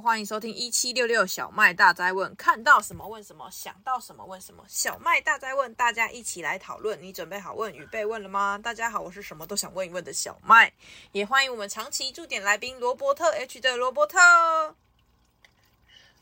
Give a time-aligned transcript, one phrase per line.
[0.00, 4.64] 欢迎收听一七六六小麦大灾问，看到什么问什么，想到什么问什么。
[4.68, 7.00] 小麦大灾问，大家一起来讨论。
[7.02, 8.58] 你准备好问与被问了吗？
[8.62, 10.72] 大家好，我是什么都想问一问的小麦，
[11.12, 14.18] 也欢迎我们长期驻点来宾罗伯特 H 的罗伯特。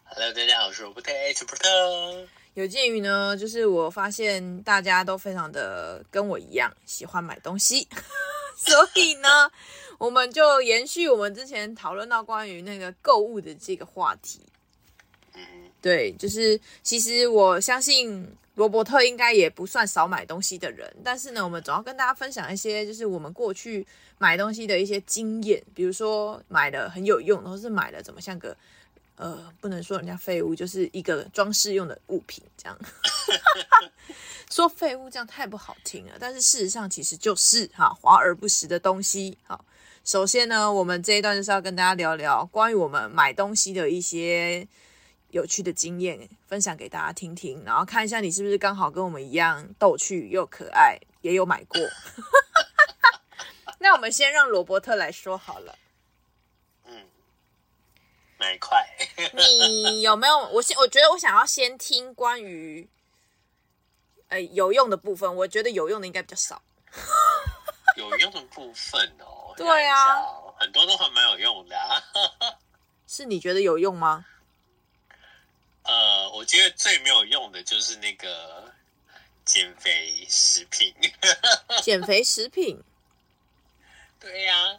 [0.05, 2.29] Hello，大家好，我是罗伯特 H 罗伯特。
[2.55, 7.89] 有鉴于呢，就是我发现大家都非常的跟我一样喜欢买东西，
[8.57, 9.51] 所以呢。
[10.01, 14.41] 我们就延续我们之前讨论到关于那个购物的这个话题。
[15.83, 23.87] 对，就是其实我相信罗伯特应该也不算少买东西的人，但是呢，我们总要跟大家分享一些就是我们过去
[24.17, 28.57] 买东西的一些经验，比如说买了很有用，或是买了怎么像个
[29.17, 32.79] 呃，不能说人家废物，就是一个装饰用的物品这样。
[34.51, 39.63] 说废物这样太不好听了，但是事实上其实就是哈华而不实的东西，好。
[40.05, 44.67] 首先呢，我们这一段就是要跟大家聊聊关于我们买东西的一些
[45.29, 51.81] 有趣的经验，分享给大家听听，然后看一下你是不是刚好跟我们一样逗趣又可爱，也有买过。
[53.79, 55.79] 那我们先让罗伯特来说好了。
[56.87, 57.07] 嗯，
[58.39, 58.85] 哪一块？
[59.37, 60.39] 你有没有？
[60.49, 62.89] 我先，我觉得我想要先听关于，
[64.29, 65.35] 呃，有用的部分。
[65.37, 66.61] 我觉得有用的应该比较少。
[67.97, 69.40] 有用的部分哦。
[69.65, 70.17] 对啊，
[70.59, 72.03] 很多都还蛮有用的啊。
[73.07, 74.25] 是你觉得有用吗？
[75.83, 78.73] 呃，我觉得最没有用的就是那个
[79.45, 80.95] 减肥食品。
[81.83, 82.83] 减肥食品？
[84.19, 84.79] 对呀、啊。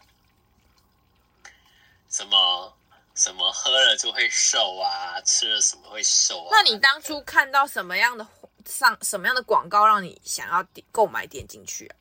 [2.10, 2.74] 什么
[3.14, 5.22] 什么喝了就会瘦啊？
[5.22, 6.50] 吃了什么会瘦啊？
[6.52, 8.28] 那你当初看到什么样的
[8.66, 11.96] 上什么样的广告让你想要点购买点进去啊？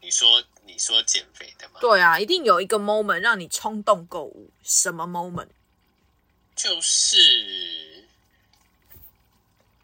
[0.00, 0.42] 你说。
[0.68, 1.78] 你说减肥的吗？
[1.80, 4.50] 对啊，一定有一个 moment 让你冲动购物。
[4.64, 5.46] 什么 moment？
[6.56, 8.04] 就是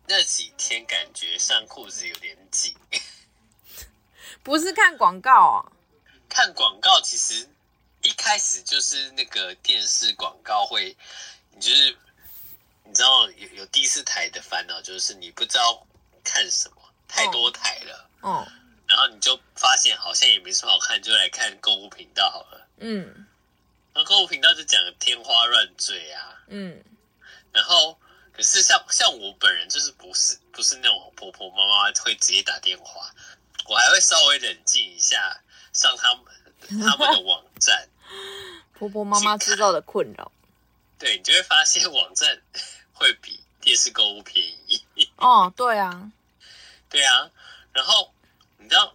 [0.08, 2.74] 那几天感觉上裤子有点紧。
[4.42, 5.72] 不是看广告啊？
[6.28, 7.48] 看广告其实
[8.02, 10.96] 一开始就是那个电视广告会，
[11.52, 11.96] 你就是
[12.82, 15.86] 你知道有有第四台的烦恼，就是你不知道
[16.24, 18.10] 看什么，太多台了。
[18.22, 18.30] 哦。
[18.30, 18.48] 哦
[18.92, 22.68] 然后你就发现好像也没什么好看，就来看购物频道好了。
[22.76, 23.26] 嗯，
[23.94, 26.42] 然后购物频道就讲的天花乱坠啊。
[26.48, 26.84] 嗯，
[27.52, 27.98] 然后
[28.34, 33.10] 可是像像我本人就是不是不是那种婆婆妈妈会直接打电话，
[33.66, 35.40] 我还会稍微冷静一下，
[35.72, 36.24] 上他们
[36.86, 37.88] 他们的网站。
[38.78, 40.30] 婆婆妈妈知道的困扰。
[40.98, 42.42] 对，你就会发现网站
[42.92, 44.84] 会比电视购物便宜。
[45.16, 46.12] 哦，对啊，
[46.90, 47.30] 对啊，
[47.72, 48.11] 然后。
[48.72, 48.94] 你知道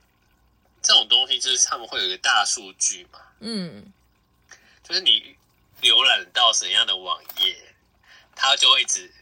[0.82, 3.22] 这种东西就是他们会有一个大数据嘛？
[3.42, 3.94] 嗯，
[4.84, 5.38] 就是你
[5.84, 7.56] 浏览到怎样的网页，
[8.36, 9.14] 他就会一直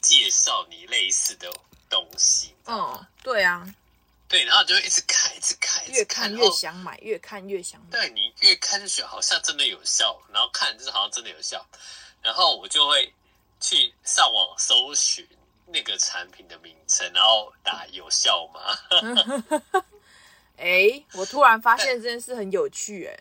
[0.00, 1.52] 介绍你类似的
[1.90, 2.54] 东西。
[2.64, 3.70] 哦，对啊，
[4.30, 7.90] 对，然后就会一直看，一直看，越看越想买，越看越想买。
[7.90, 11.62] 对，你越看就觉得好像真的有效，然后看就是好像真的有效，
[12.22, 13.12] 然后我就会
[13.60, 15.28] 去上网搜寻。
[15.70, 18.74] 那个产品的名称，然后打有效吗？
[20.58, 23.20] 哎，我突然发现这件事很有趣，哎，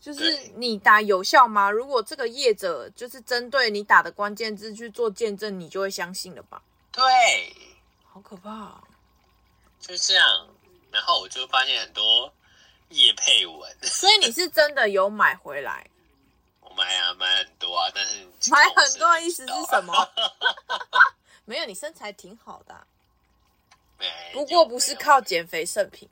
[0.00, 1.70] 就是你打有效吗？
[1.70, 6.60] 如果这个业者就是针对你打的关键字去做见证，你就会相信了吧？
[6.90, 7.02] 对，
[8.12, 8.82] 好可怕，
[9.80, 10.48] 就这样。
[10.90, 12.32] 然后我就发现很多
[12.88, 15.86] 叶配文，所以你是真的有买回来？
[16.60, 19.94] 我买啊，买很多啊，但是买很多的意思是什么？
[21.46, 22.84] 没有，你身材挺好的， 啊，
[24.32, 26.08] 不过不是靠减肥圣品。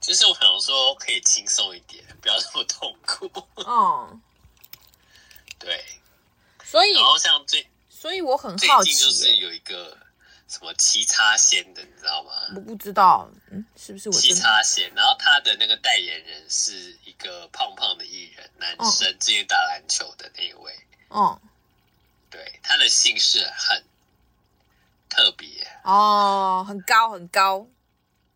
[0.00, 3.30] 就是我想说可以轻松一点，不要那么痛苦。
[3.56, 4.20] 嗯，
[5.58, 5.84] 对，
[6.64, 9.96] 所以然后像最，所以我很好奇，就是有一个
[10.48, 12.32] 什么七叉仙的，你知道吗？
[12.54, 14.92] 我不知道，嗯，是不是我七叉仙？
[14.94, 20.72] 然后他的那个代言人是一个胖胖的艺人，男生，哦，之前打篮球的那一位。
[21.08, 21.40] 哦，
[22.30, 23.84] 对，他的姓氏很。
[25.08, 27.66] 特别哦，很高很高，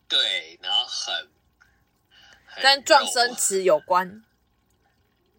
[0.08, 1.28] 对，然后，很
[2.62, 4.22] 跟撞生词有关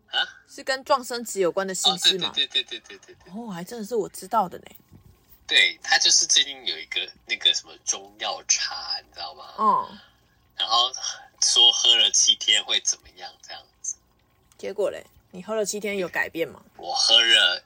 [0.09, 0.19] 啊？
[0.47, 2.31] 是跟撞生词有关的姓氏吗？
[2.35, 4.65] 对对对对对对哦，还真的是我知道的呢。
[5.47, 9.53] 对，他就是最近有一个那个什么中药茶，你知道吗？
[9.57, 9.99] 嗯，
[10.57, 10.91] 然后
[11.41, 13.95] 说喝了七天会怎么样这样子？
[14.57, 16.61] 结果嘞，你喝了七天有改变吗？
[16.77, 17.63] 我喝了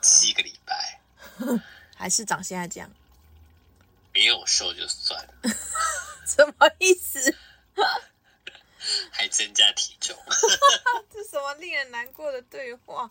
[0.00, 1.00] 七个礼拜。
[1.96, 2.90] 还是长现在这样，
[4.12, 5.34] 没有瘦就算了，
[6.26, 7.34] 什么意思？
[9.10, 10.16] 还增加体重，
[11.12, 13.10] 这什么令人难过的对话。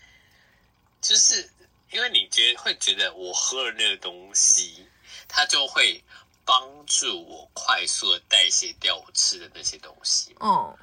[1.00, 1.48] 就是
[1.90, 4.86] 因为你觉得会觉得我喝了那个东西，
[5.28, 6.02] 它就会
[6.44, 10.34] 帮助我快速的代谢掉我吃的那些东西。
[10.40, 10.76] 哦，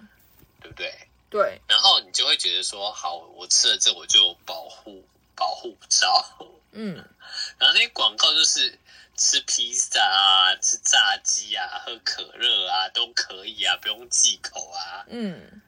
[0.62, 0.94] 对不对？
[1.30, 1.62] 对。
[1.68, 5.06] 然后你就会觉得说，好，我吃了这，我就保护
[5.36, 6.25] 保护不着。
[6.71, 6.95] 嗯。
[7.57, 8.77] 然后那些广告就是。
[9.15, 15.06] 吃披萨啊，吃炸鸡啊，喝可乐啊，都可以啊，不用忌口啊。
[15.07, 15.62] 嗯，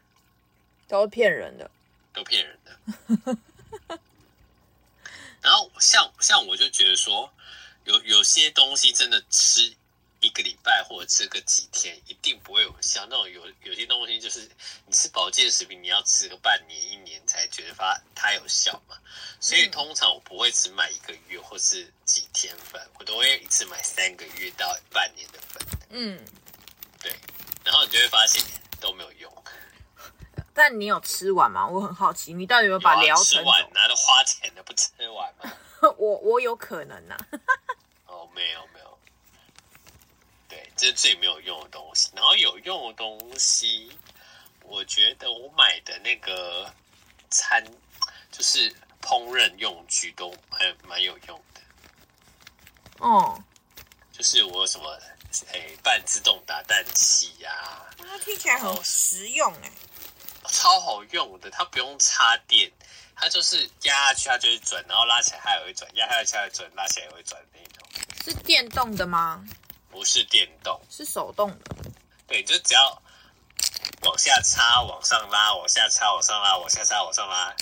[0.87, 1.69] 都是骗人的，
[2.13, 3.37] 都骗人的。
[5.41, 7.31] 然后像像我就觉得说，
[7.83, 9.75] 有有些东西真的吃。
[10.25, 13.05] 一个礼拜或者吃个几天，一定不会有效。
[13.07, 14.49] 那种有有些东西，就是
[14.87, 18.97] 你吃保健食品，你要吃个半年、一年才觉得发它有效嘛。
[19.39, 25.61] 所以通常我不会只买一个月或是几天份，我都会一次买三个月到半年的份。
[25.89, 26.19] 嗯，
[26.99, 27.13] 对。
[27.63, 28.43] 然后你就会发现
[28.79, 29.31] 都没有用。
[30.55, 31.67] 但你有吃完吗？
[31.67, 33.73] 我很好奇，你到底有没有把疗程吃完？
[33.73, 35.53] 拿着花钱的不吃完吗？
[35.97, 37.27] 我我有可能呐、啊。
[38.07, 38.84] 哦，没有没有。
[40.75, 43.91] 这是最没有用的东西，然后有用的东西，
[44.61, 46.71] 我觉得我买的那个
[47.29, 47.63] 餐
[48.31, 48.69] 就是
[49.01, 51.61] 烹饪用具都还蛮有用的。
[52.99, 53.41] 哦，
[54.11, 54.99] 就是我有什么
[55.51, 59.71] 诶半自动打蛋器呀、啊，它听起来很实用哎，
[60.49, 62.71] 超好用的，它不用插电，
[63.15, 67.87] 它就是压下去它就会转，然后拉起来它也会转，压下去它会转，拉起来也会转那种。
[68.23, 69.45] 是电动的吗？
[69.95, 71.57] 不是电动，是手动的。
[72.27, 73.01] 对，就只要
[74.01, 77.55] 往下插、往上拉、往下插、往上拉、往下插、往上拉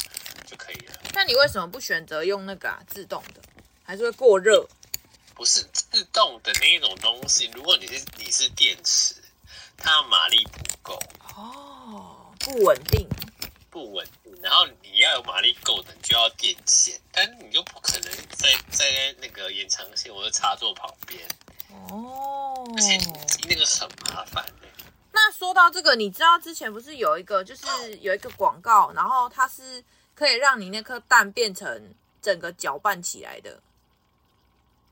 [0.44, 0.94] 就可以了。
[1.14, 2.82] 那你为什么不选择用那个啊？
[2.88, 3.42] 自动的，
[3.84, 4.68] 还是会过热？
[5.36, 7.46] 不是自动的那一种东西。
[7.54, 9.14] 如果你是你是电池，
[9.78, 11.00] 它马力不够
[11.36, 13.08] 哦，不稳定，
[13.70, 14.36] 不稳定。
[14.42, 21.22] 然后你要有马力够的，你就要电线，但你就不可能在在那个延长线或者插座旁边。
[21.90, 22.03] 哦，
[23.48, 24.46] 那个很麻烦。
[25.12, 27.66] 那说到这个，你知道之前不是有一个，就是
[28.02, 29.84] 有一个广告，然后它是
[30.16, 33.62] 可以让你那颗蛋变成整个搅拌起来的，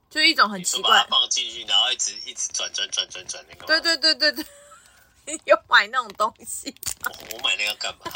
[0.10, 1.06] 就一种很奇怪。
[1.10, 3.66] 放进去，然后一直一直转转转转转那个。
[3.66, 4.45] 对对对对对，
[5.25, 6.74] 你有买那种东西？
[7.04, 8.01] 我，我买那个干嘛？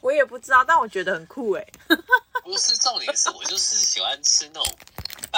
[0.00, 1.66] 我也不知道，但我觉得很酷哎。
[2.44, 4.78] 不是重点是，我就是喜欢吃那种。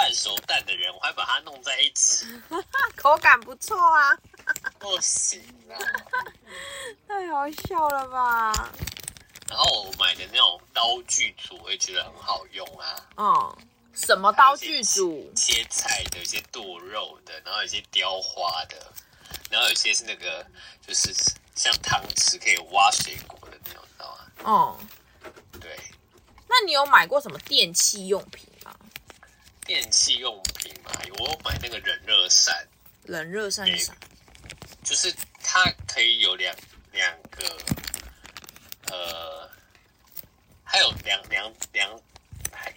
[0.01, 2.25] 半熟蛋的人，我还把它弄在一起，
[2.97, 4.17] 口感不错啊。
[4.79, 5.39] 不行
[5.69, 5.77] 啊，
[7.07, 8.51] 太好笑了吧？
[9.47, 12.95] 然后我买的那种刀具组，我也觉得很好用啊。
[13.15, 13.57] 嗯，
[13.93, 15.31] 什么刀具组？
[15.35, 18.75] 切菜的，一些剁肉的，然后有些雕花的，
[19.51, 20.43] 然后有些是那个，
[20.85, 21.13] 就是
[21.53, 24.77] 像汤匙可以挖水果的那种，知道吗？
[24.81, 25.77] 嗯，对。
[26.49, 28.47] 那你有买过什么电器用品？
[29.65, 32.67] 电器用品嘛，我有买那个冷热扇。
[33.03, 33.93] 冷热扇是啥？
[34.83, 35.13] 就是
[35.43, 36.55] 它可以有两
[36.91, 37.57] 两个，
[38.91, 39.49] 呃，
[40.63, 41.89] 还有两两两，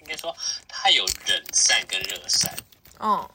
[0.00, 0.36] 应该说
[0.68, 2.54] 它有冷扇跟热扇。
[2.98, 3.30] 哦。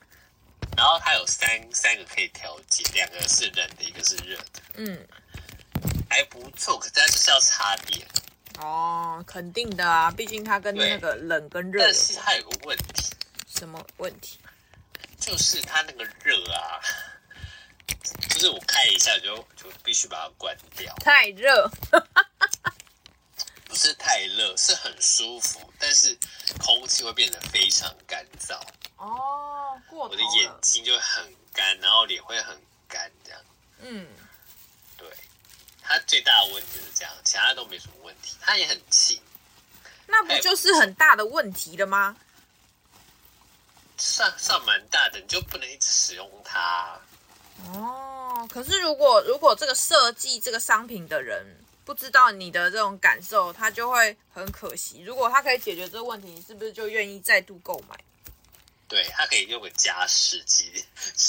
[0.77, 4.61] 然后它有三三个可以调节，两个是冷的，一个是热的。
[4.75, 5.07] 嗯。
[6.09, 8.07] 还不错，可是它就是要插电。
[8.59, 11.83] 哦，肯定的啊，毕竟它跟那个冷跟热。
[11.83, 13.11] 但是它有个问题。
[13.59, 14.39] 什么问题？
[15.19, 16.79] 就是它那个热啊，
[18.31, 20.95] 就是我开一下就就必须把它关掉。
[21.01, 21.69] 太热，
[23.67, 26.17] 不是太热，是很舒服，但是
[26.57, 28.57] 空气会变得非常干燥。
[28.95, 30.07] 哦，过。
[30.07, 33.41] 我的眼睛就很干，然后脸会很干，这样。
[33.79, 34.07] 嗯，
[34.95, 35.05] 对，
[35.81, 38.37] 它最大的问题就是这样，其他都没什么问题。
[38.39, 39.21] 它也很轻，
[40.07, 42.15] 那不就是很大的问题了吗？
[43.99, 46.99] 算算蛮大的，你就不能一直使用它。
[47.73, 51.45] 哦，可是如果如果这个设计这个商品的人
[51.83, 55.01] 不知道你的这种感受，他就会很可惜。
[55.01, 57.97] 如果他可以解决这个问题，你是不是就愿意再度购买？
[58.87, 60.71] 对，他可以用个加湿机，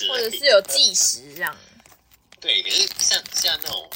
[0.08, 1.56] 或者是有计时这样。
[2.38, 3.90] 对，可是像像那种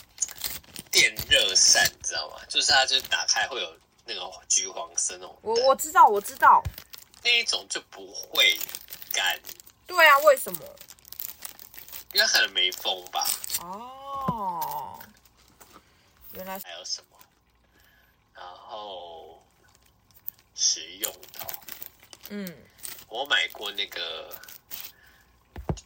[0.91, 2.41] 电热扇，你知道吗？
[2.49, 3.73] 就是它就是打开会有
[4.05, 5.39] 那个橘黄色那种。
[5.41, 6.63] 我我知道，我知道。
[7.25, 8.57] 那一种就不会
[9.13, 9.41] 干。
[9.87, 10.61] 对啊，为什么？
[12.13, 13.27] 因为可能没风吧。
[13.61, 15.01] 哦，
[16.35, 17.19] 原来还有什么？
[18.35, 19.43] 然后
[20.55, 21.41] 实用的，
[22.29, 22.57] 嗯，
[23.09, 24.39] 我买过那个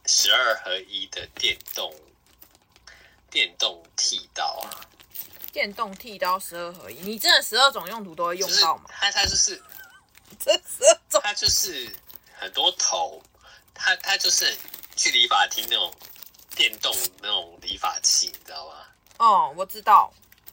[0.05, 1.95] 十二合一的电动
[3.29, 4.85] 电动剃刀啊。
[5.51, 8.85] 电动剃刀十二合一，你真的十二种用途都会用到吗？
[8.89, 9.61] 它它就是
[10.39, 11.89] 这十二种，它就是
[12.37, 13.21] 很多头，
[13.73, 14.57] 它它就是
[14.95, 15.93] 去理发厅那种
[16.55, 18.75] 电动那种理发器，你知道吗？
[19.17, 20.11] 哦，我知道。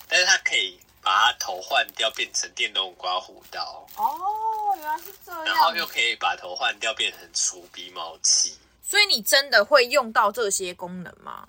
[0.08, 3.86] 但是它可以把它头换掉，变成电动刮胡刀。
[3.96, 5.44] 哦，原来是这样。
[5.44, 8.58] 然后又可以把头换掉，变成除鼻毛器。
[8.82, 11.48] 所以你真的会用到这些功能吗？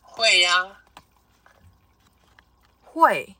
[0.00, 0.80] 会呀、啊，
[2.82, 3.36] 会，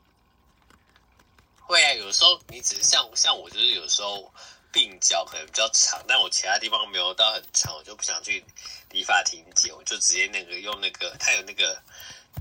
[1.61, 1.93] 会啊。
[1.93, 4.31] 有时候你只是像像我，就是有时候
[4.71, 8.43] 鬓角可能比较长，但我其他地方没有到很长，我就不想去
[8.91, 11.81] 理发厅剪，我就直接那个用那个，它有那个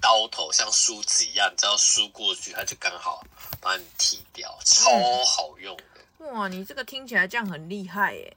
[0.01, 3.25] 刀头像梳子一样，你只要梳过去，它就刚好
[3.61, 4.91] 把你剃掉，超
[5.25, 5.85] 好用的。
[6.19, 8.37] 嗯、哇，你这个听起来这样很厉害耶！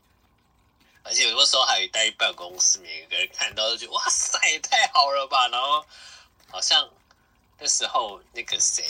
[1.04, 5.48] 而且有的时候还带办公室，每个人看到都觉得哇塞，也太好了吧！
[5.48, 5.84] 然后
[6.48, 6.88] 好像
[7.58, 8.84] 那时候那个谁，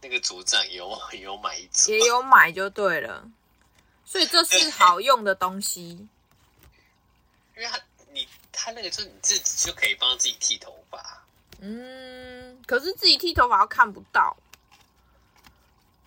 [0.00, 3.22] 那个组长有有买一组，也有买就对了。
[4.06, 6.08] 所以这是好用的东西，
[7.56, 7.78] 因为他
[8.12, 11.22] 你他那个就是你自己就可以帮自己剃头发。
[11.60, 14.36] 嗯，可是自己剃头发又看不到。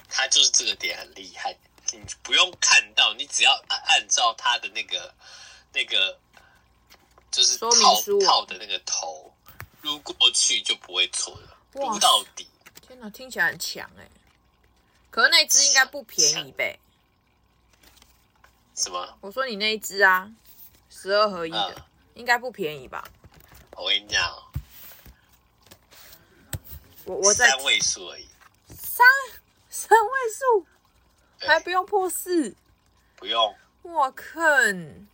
[0.08, 1.56] 他就是这个点很厉害。
[1.91, 5.13] 你不用看到，你只要按按照他的那个
[5.74, 6.18] 那个，
[7.32, 7.70] 就是套
[8.25, 9.34] 套的那个头
[9.82, 12.48] 撸过去就不会错了，撸到底。
[12.82, 14.08] 天哪，听起来很强哎！
[15.10, 16.79] 可是那只应该不便宜呗？
[18.79, 19.17] 什么？
[19.21, 20.31] 我说你那一只啊，
[20.89, 21.83] 十二合一的，嗯、
[22.13, 23.03] 应该不便宜吧？
[23.75, 24.33] 我跟你讲，
[27.05, 28.27] 我我在三位数而已，
[28.69, 29.05] 三
[29.69, 30.65] 三位数。
[31.41, 32.53] 还不用破四，
[33.15, 33.55] 不用。
[33.81, 35.07] 我坑，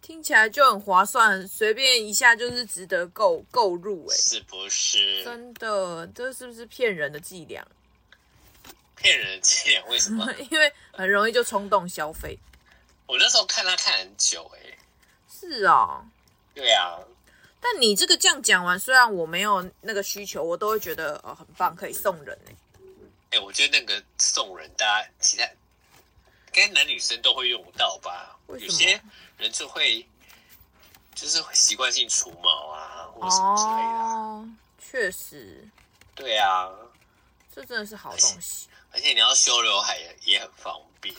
[0.00, 5.24] 听起来就很划算，随便一下就是值得购购入哎，是不是？
[5.24, 7.66] 真的，这是不是骗人的伎俩？
[9.00, 9.82] 骗人的伎俩？
[9.86, 10.30] 为什么？
[10.50, 12.38] 因为很容易就冲动消费。
[13.06, 14.78] 我那时候看他看很久哎。
[15.28, 16.04] 是啊。
[16.54, 16.98] 对啊。
[17.60, 22.54] 但你这个这样讲完，虽然我没有那个需求，我都会觉得哦很棒，可以送人哎。
[23.30, 25.48] 哎、欸，我觉得那个送人，大家其他
[26.52, 28.38] 该男女生都会用到吧？
[28.48, 29.00] 有些
[29.36, 30.04] 人就会
[31.14, 33.98] 就是会习惯性除毛啊，或者什么之类的。
[33.98, 35.68] 哦，确实。
[36.14, 36.68] 对啊，
[37.54, 38.68] 这真的是好东西。
[38.92, 41.14] 而且，你要修刘海也也很方便，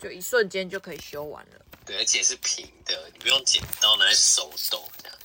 [0.00, 1.64] 就一瞬间就可以修完了。
[1.86, 5.18] 对，而且是平的，你不用剪刀，拿来手抖这样。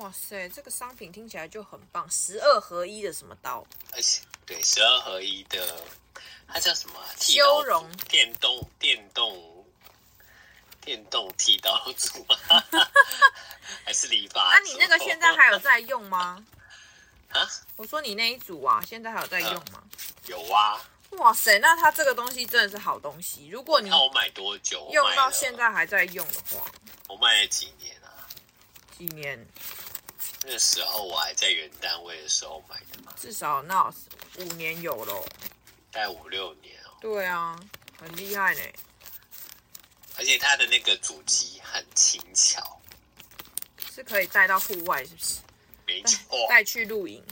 [0.00, 3.64] 哇塞，这个商品听起来就很棒，十二合一的什么刀？
[3.92, 4.20] 而且。
[4.44, 5.84] 对，十二合一的，
[6.48, 6.94] 它叫什么？
[7.16, 9.64] 修容电动电动
[10.80, 12.26] 电动剃刀组
[13.86, 14.42] 还是理发？
[14.42, 16.44] 啊，你那个现在还有在用吗？
[17.32, 17.48] 啊？
[17.76, 19.82] 我说你那一组啊，现在还有在用吗？
[20.26, 20.80] 有啊。
[21.18, 23.48] 哇塞，那它这个东西真的是好东西。
[23.48, 26.64] 如果你那我买多久，用到现在还在用的话，
[27.08, 28.08] 我买了几年啊？
[28.96, 29.46] 几年？
[30.44, 33.12] 那时候我还在原单位的时候买的嘛。
[33.20, 33.92] 至少那
[34.38, 35.22] 五年有喽，
[35.90, 36.96] 大概五六年哦。
[37.00, 37.60] 对啊，
[38.00, 38.60] 很厉害呢。
[40.16, 42.80] 而且它的那个主机很轻巧，
[43.92, 45.36] 是可以带到户外，是不是？
[45.86, 47.24] 没错，带去露营。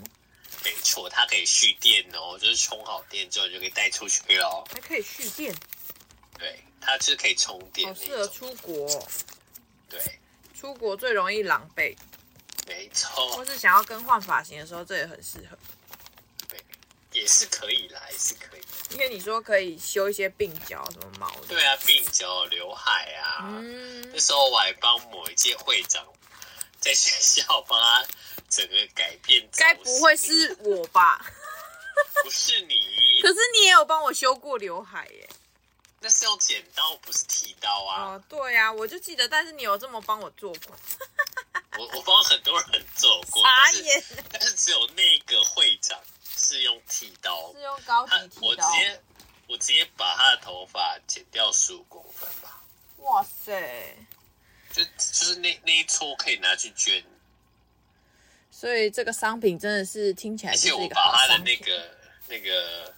[0.64, 4.64] 没错，它可以蓄电哦，就是充好电之后就可以带出去哦。
[4.72, 5.54] 还可以蓄电？
[6.38, 9.08] 对，它就是可以充电，好适合出国。
[9.88, 10.00] 对，
[10.58, 11.96] 出国最容易狼狈。
[12.66, 15.58] 没错，或是想要更换发型的时候，这也很适合。
[16.48, 16.62] 对，
[17.12, 18.60] 也是可以啦，也是可以。
[18.90, 21.46] 因为你说可以修一些鬓角什么毛的。
[21.48, 23.48] 对啊，鬓角、刘海啊。
[23.48, 24.10] 嗯。
[24.12, 26.04] 那时候我还帮某一届会长
[26.80, 28.06] 在学校帮他
[28.50, 29.48] 整个改变。
[29.56, 31.24] 该不会是我吧？
[32.24, 33.20] 不是你。
[33.22, 35.28] 可是你也有帮我修过刘海耶。
[36.02, 38.14] 那是用剪刀，不是剃刀啊。
[38.14, 40.76] 哦，对呀、啊，我就记得，但是你有这么帮我做过。
[41.78, 45.98] 我我帮很多人做过，但是但是只有那个会长
[46.36, 48.46] 是用剃刀，是用高级剃刀。
[48.46, 49.02] 我直接
[49.46, 52.62] 我直接把他的头发剪掉十五公分吧。
[52.98, 53.96] 哇塞！
[54.72, 57.04] 就就是那那一撮可以拿去捐。
[58.60, 60.84] 所以这个商品真的是听起来是一个好商品。
[60.84, 61.96] 而且我把他的那个
[62.28, 62.94] 那个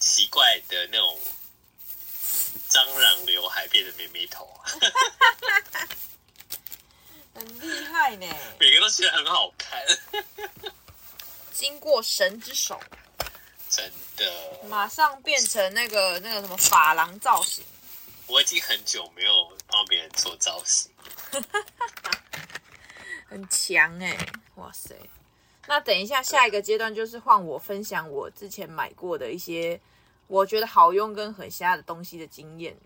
[0.00, 1.20] 奇怪的那种
[2.68, 4.52] 蟑螂刘海变成妹妹头。
[7.32, 8.26] 很厉害呢，
[8.58, 9.80] 每个都觉得很好看。
[11.54, 12.80] 经过神之手，
[13.70, 14.32] 真的，
[14.66, 17.64] 马上变成那个那个什么发廊造型。
[18.26, 20.90] 我已经很久没有帮别人做造型，
[23.30, 24.18] 很强哎，
[24.56, 24.94] 哇塞！
[25.66, 29.80] 那等一下，下一个阶段就是换我分享我之前买过的一些
[30.26, 32.76] 我觉得好用跟很瞎的东西的经验。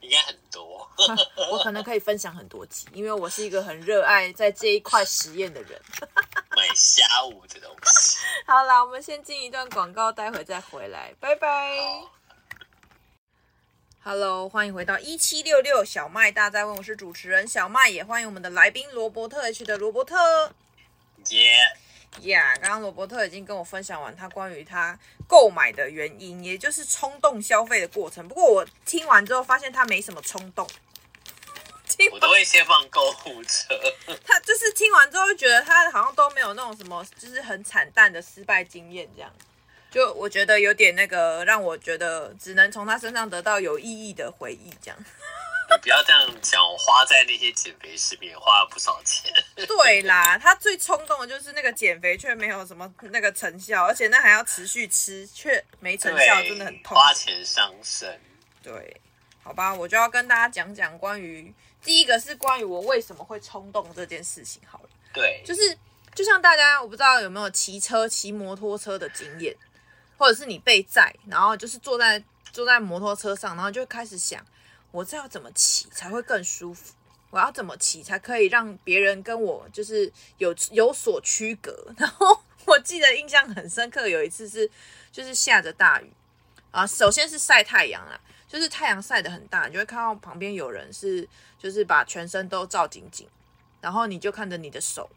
[0.00, 0.88] 应该很多，
[1.52, 5.78] 我可能可以分享很多集，因为我是一个很热爱在这一块实验的人。
[6.56, 8.18] 买瞎物的东西。
[8.46, 12.19] 好啦，我们先进一段广告，待会再回来，拜拜。
[14.02, 20.54] Hello，欢迎回到一七六六小麦大在问，我是主持人小麦，也欢迎我们的来宾罗伯特 H 的罗伯特。
[21.28, 21.58] 耶。
[22.22, 28.26] 呀，刚刚罗伯特已经跟我分享完他关于他购买的原因，也就是冲动消费的过程。
[28.26, 30.66] 不过我听完之后发现他没什么冲动，
[32.10, 33.78] 我都会先放购物车。
[34.24, 39.30] 他就是听完之后觉得他好像都没有那种什么，就是很惨淡的失败经验这样。
[39.90, 44.96] 就我觉得有点那个，让我觉得只能从他身上得到有意义的回忆这样。
[45.72, 49.32] 你不要这样讲，我花在那些减肥食品花了不少钱。
[49.54, 56.96] 对啦，他最冲动的就是那个减肥，却没有什么那个成效，而且那还要持续吃，却没成效，真的很痛。
[56.96, 58.20] 花钱伤身。
[58.64, 59.00] 对，
[59.44, 61.54] 好吧，我就要跟大家讲讲关于
[61.84, 64.60] 第一个是关于我为什么会冲动这件事情。
[64.66, 65.78] 好了，对，就是
[66.16, 69.56] 就像大家，我不知道有没有骑车、骑摩托车的经验，
[70.20, 72.22] 或者是你被载，然后就是坐在
[72.52, 74.44] 坐在摩托车上，然后就开始想。
[74.90, 76.92] 我这要怎么骑才会更舒服？
[77.30, 81.72] 我要怎么骑才可以让别人跟我就是有有所区隔？
[81.96, 84.68] 然后我记得印象很深刻，有一次是
[85.10, 86.12] 就是下着大雨
[86.70, 91.26] 啊，首先是晒太阳啦，就是太阳晒得很大，你就会看到旁边有人是
[91.58, 93.26] 就是把全身都罩紧紧，
[93.80, 95.08] 然后你就看着你的手，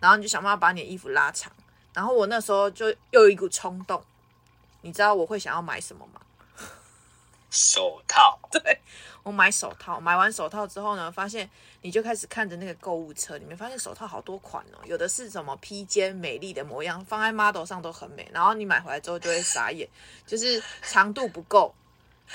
[0.00, 1.52] 然后你就想办法把你的衣服拉长，
[1.92, 4.02] 然后我那时候就又有一股冲动，
[4.82, 6.20] 你知道我会想要买什么吗？
[7.50, 8.38] 手套。
[8.52, 8.80] 对。
[9.24, 11.48] 我买手套，买完手套之后呢，发现
[11.82, 18.26] 你就开始看着那个购物车里面，发现手套好多款哦，有的是什么披肩美丽的模样，放在 model 上都很美。
[18.32, 19.86] 然后你买回来之后就会傻眼，
[20.26, 21.74] 就是长度不够，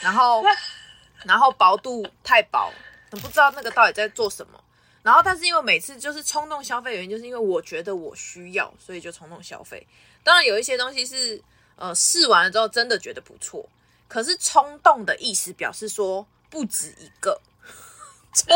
[0.01, 0.43] 然后
[1.25, 2.71] 然后薄度太薄，
[3.09, 4.63] 你不知道那个到底在做什么。
[5.01, 9.87] 然后但是因为每次就是冲动消费原因，就是因为我觉得我需要，所以就冲动消费。
[10.21, 11.41] 当然有一些东西是
[11.83, 13.67] 呃试完了之后真的觉得不错，
[14.07, 16.25] 可是冲动的意思表示说。
[16.53, 17.41] 不止一个
[18.31, 18.55] 冲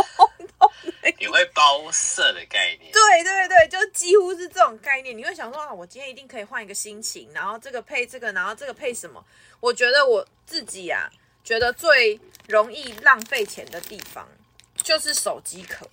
[0.60, 0.72] 动，
[1.18, 2.92] 你会包色的概念？
[2.92, 5.18] 对对对，就几乎是这种概念。
[5.18, 9.26] 你会想说啊，我今天一定可以换一个心情，然后这个配这个，然后这个配什么？
[9.60, 11.10] 我觉得我自己啊，
[11.44, 14.30] 觉得最容易浪费钱的地方
[14.76, 15.90] 就是手机壳。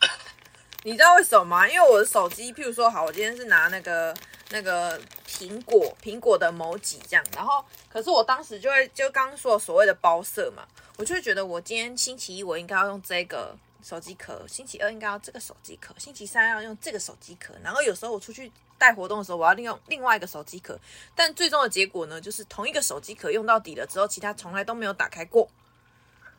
[0.82, 1.68] 你知道为什么吗？
[1.68, 4.16] 因为我的手机，譬如说，好，我今天是拿那个
[4.48, 4.98] 那个。
[5.38, 10.66] 苹果苹果的某几这样，然后可是我当时就会就刚刚说所谓的包色嘛，
[10.96, 20.78] 我就会觉得我今天星期一我应该要用这个手机壳，星期二应该要这个手机壳，星期三要用这个手机壳，然后有时候我出去带活动的时候，我要利用另外一个手机壳，
[21.14, 25.48] 但最终的结果呢，就是同一个手机壳用到底了之后，其他从来都没有打开过。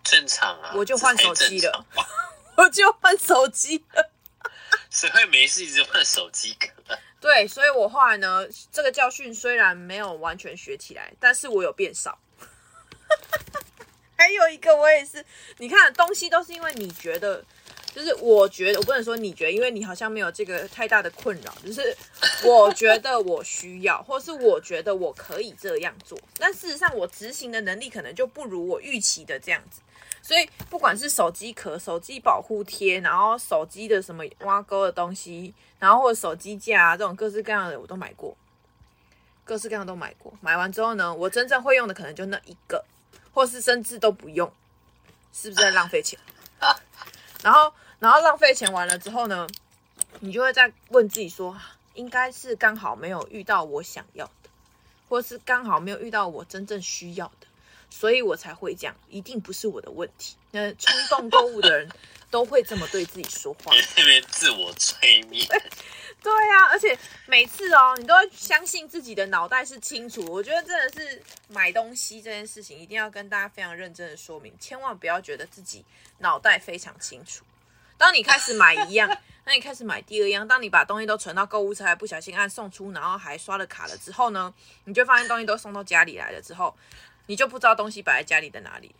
[0.03, 1.85] 正常啊，我就换手机了，
[2.57, 4.11] 我就换手机了。
[4.89, 6.74] 谁会没事一直换手机壳？
[7.25, 12.19] 对，所以我后来呢，这个教训虽然没有完全学起来，但是我有变少。
[14.15, 15.25] 还有一个，我也是，
[15.57, 17.43] 你看东西都是因为你觉得，
[17.95, 21.95] 就是我觉得，我不能说你觉得，因为你好像没有这个太大的困扰，就是
[22.43, 29.79] 我觉得我需要，或是我觉得我可以这样做，但事实上我执行的能力可能就不如我预期的这样子。
[30.21, 38.35] 所以不管是手机壳、手机保护贴，然后手机的什么挖沟的东西，然后或者手机架啊，这种各式各样的我都买过，
[39.45, 40.33] 各式各样都买过。
[40.41, 42.83] 买完之后呢，我真正会用的可能就那一个，
[43.31, 44.51] 或是甚至都不用，
[45.31, 46.19] 是不是在浪费钱？
[47.43, 49.47] 然后，然后浪费钱完了之后呢，
[50.19, 51.57] 你就会再问自己说，
[51.93, 54.49] 应该是刚好没有遇到我想要的，
[55.07, 57.47] 或是刚好没有遇到我真正需要的。
[57.89, 60.35] 所以我才会讲，一定不是我的问题。
[60.51, 61.89] 那冲动购物的人
[62.29, 65.47] 都会这么对自己说话，特别自我催眠。
[66.21, 70.25] 对呀、啊，而且每次哦，你都会相信自己的脑袋是清楚。
[70.29, 75.85] 我觉得真的是买东西这件事情，一定要跟大家非常认真的说明，千万不要觉得自己
[76.17, 77.45] 脑袋非常清楚。
[77.97, 79.09] 当你开始买一样，
[79.45, 84.53] 那你开始买第二样，当你把东西都存到购物车，还不小心按送出，然后还刷了卡了之后呢，
[84.85, 86.75] 你就发现东西都送到家里来了之后。
[87.27, 88.93] 你就不知道东西摆在家里的哪里，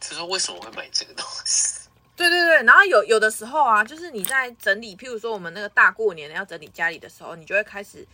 [0.00, 1.80] 就说为什么会买这个东西？
[2.16, 8.06] 对对对，然后有有的时候啊，就是你在整理，譬如说我们那个大过年的要整理家里的时候，你就会开始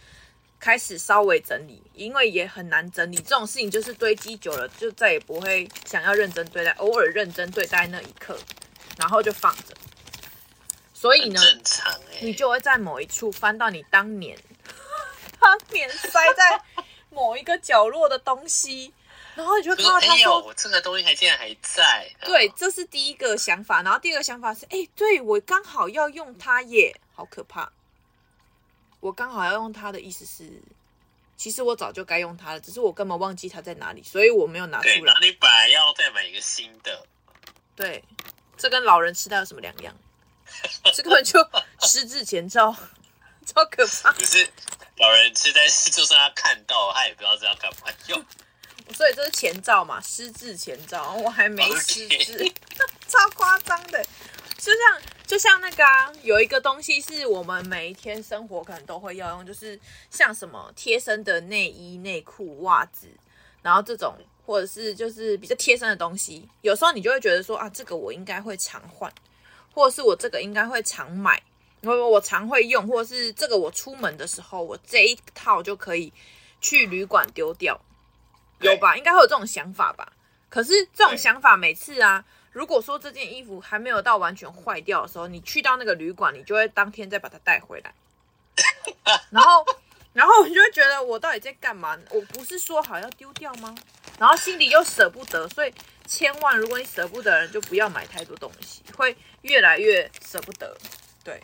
[0.59, 8.37] 开始稍微整理，因为也很难整理这种事情，就是堆积久了，就再也不会想要认真对待，偶尔认真对待那一刻，
[8.99, 9.75] 然后就放着。
[10.93, 11.41] 所以呢，
[12.21, 14.39] 你就会在某一处翻到你当年
[15.39, 16.61] 当年塞在
[17.11, 18.93] 某一个角落的东西，
[19.35, 23.83] 然后你就看到他说：“哎，我这个东西还竟然还在。”对，这是第一个想法。
[23.83, 27.71] 然后第二个想法是：“哎，对我刚好要用它耶，好可怕！
[29.01, 30.51] 我刚好要用它的意思是，
[31.37, 35.15] 其实我早就该用它了，只是我根本忘记它在哪里，所以我没有拿出来。
[35.21, 37.07] 你本来要再买一个新的，
[37.77, 38.03] 对，
[38.65, 39.95] 这跟老人痴呆有什么两样？
[40.95, 41.39] 这根本就
[41.83, 42.75] 失智前兆，
[43.45, 44.11] 超可怕。
[44.15, 44.49] 可是。
[44.97, 48.25] 老人痴呆是，就算他看到，他也不知道这要干嘛用。
[48.97, 51.13] 所以这是前兆嘛，失智前兆。
[51.13, 52.55] 我还没失智，Okay.
[53.07, 54.03] 超夸张的。
[54.57, 63.09] 就像就像那个啊，有一个东西是我们每一天生活可能都会要用，就是像什么贴身的内衣、内裤、袜子，
[63.61, 69.13] 然后这种或者是就是比较贴身的东西，有时候你就会觉得说啊，这个我应该会常换，
[69.73, 71.43] 或者是我这个应该会常买。
[71.81, 76.11] 因为我常会用，或者是这个我出门的时候，我这一套就可以
[76.59, 77.79] 去旅馆丢掉，
[78.61, 78.97] 有吧？
[78.97, 80.11] 应该会有这种想法吧？
[80.49, 87.93] 可是这种想法每次啊，如果说这件衣服还没有到完全坏掉的时候，你去到那个旅馆，你就会当天再把它带回来，
[89.29, 89.67] 然后
[90.15, 91.99] 然后我就会觉得我到底在干嘛？
[92.09, 93.75] 我不是说好要丢掉吗？
[94.19, 95.73] 然后心里又舍不得，所以
[96.07, 100.77] 千万如果你舍不得人，就不要买太多东西，会越来越舍不得，
[101.23, 101.43] 对。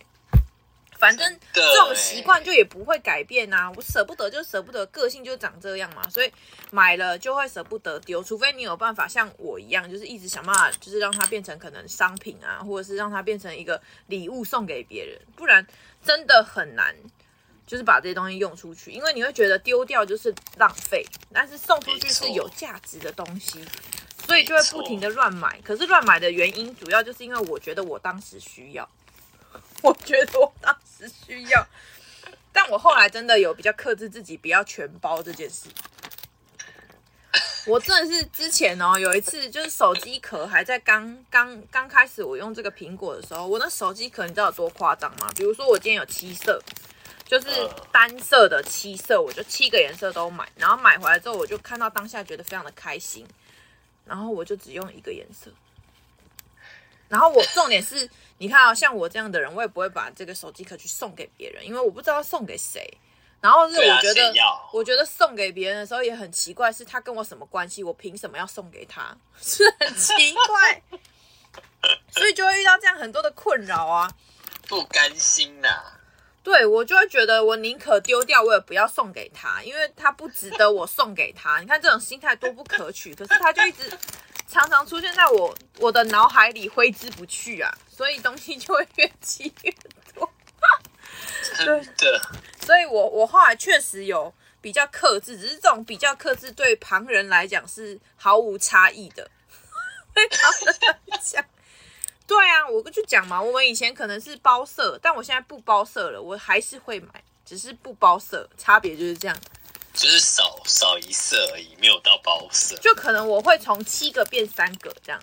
[0.99, 6.31] 反正这种习惯就也不会改变、啊，我舍不得就舍不得，个性就长这样嘛，所以
[6.71, 15.67] 买了就会舍不得丢，除非你有办法像我一样，就是一直想办法，就是让它变成可能商品啊，或者是让它变成一个礼物送给别人，不然
[16.05, 16.95] 真的很难，
[17.71, 23.65] 就是把这些东西用出去，因为你会觉得丢掉就是浪费，但是送出去是有价值的东西，
[24.27, 28.89] 所以就会不停的乱买，可是乱买的原因主要就是因为我觉得我当时需要。
[29.83, 31.65] 我觉得我当时需要，
[32.53, 35.69] 但我后来真的有比较克制自己，不要全包这件事。
[37.67, 45.31] 我真的是之前哦，有一次就是手机壳还在刚刚刚开始我用这个苹果的时候，我那手机壳你知道有多夸张吗？
[45.37, 46.61] 比如说我今天有七色，
[47.31, 47.49] 就是
[47.93, 53.25] 单色的七色，我就七个颜色都买，然后买回来之后我就看到当下觉得非常的开心，
[54.05, 55.49] 然后我就只用一个颜色。
[57.09, 62.99] 然后我重点是，你看啊，像我这样的人，我也不会把这个手机壳去送给别人，因为我不知道送给谁。
[63.41, 64.35] 然后是我觉得，
[64.73, 67.85] 我觉得送给别人的时候也很奇怪，是他跟我什么关系？
[67.85, 69.17] 我凭什么要送给他？
[69.41, 70.83] 是很奇怪，
[72.11, 74.11] 所以就会遇到这样很多的困扰啊，
[74.67, 76.00] 不甘心呐。
[76.43, 81.61] 对，我就会觉得，我宁可丢掉，我也不要送给他，因为他不值得我送给他。
[81.61, 83.91] 你看这种心态多不可取，可是他就一直。
[84.49, 89.71] 常常出现在我我的脑海里挥之不去啊，所以东西就会越积越
[90.13, 90.29] 多。
[91.57, 91.67] 真
[91.99, 92.21] 的，
[92.67, 99.31] 所以我我后来确实有比较克制，只是这种比较克制对旁人来讲是毫无差异的。
[100.13, 100.75] 对旁人
[101.07, 101.45] 来讲，
[102.31, 107.09] 对啊，我就讲嘛，我们以前可能是包色，但我现在不包色了，我还是会买，
[107.45, 109.37] 只是不包色，差别就是这样。
[109.93, 112.77] 就是少少一色而已，没有到包色。
[112.77, 115.21] 就可能我会从七个变三个这样，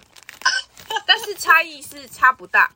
[1.07, 2.69] 但是差异是差不大。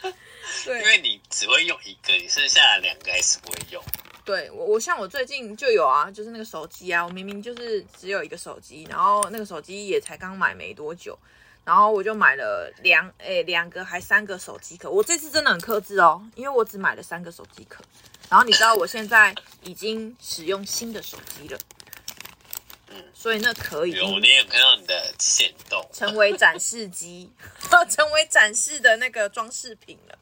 [0.64, 3.84] 对，因为你只会用一个，你剩下的两个还是不会用。
[4.24, 11.18] 对我，我像我最近就有啊，就是那个手机啊，我明明就是只有一个手机，然后那个手机也才刚买没多久，
[11.64, 14.90] 然后我就买了两诶两个还三个手机壳。
[14.90, 17.82] 我这次真的很克制哦，因为我只买了三个手机壳。
[18.28, 21.58] 然后你知道我现在已经使用新的手机了，
[22.88, 23.92] 嗯，所以那可以。
[23.92, 27.30] 有，你也看到你的线动，成为展示机，
[27.90, 30.18] 成为展示的那个装饰品了。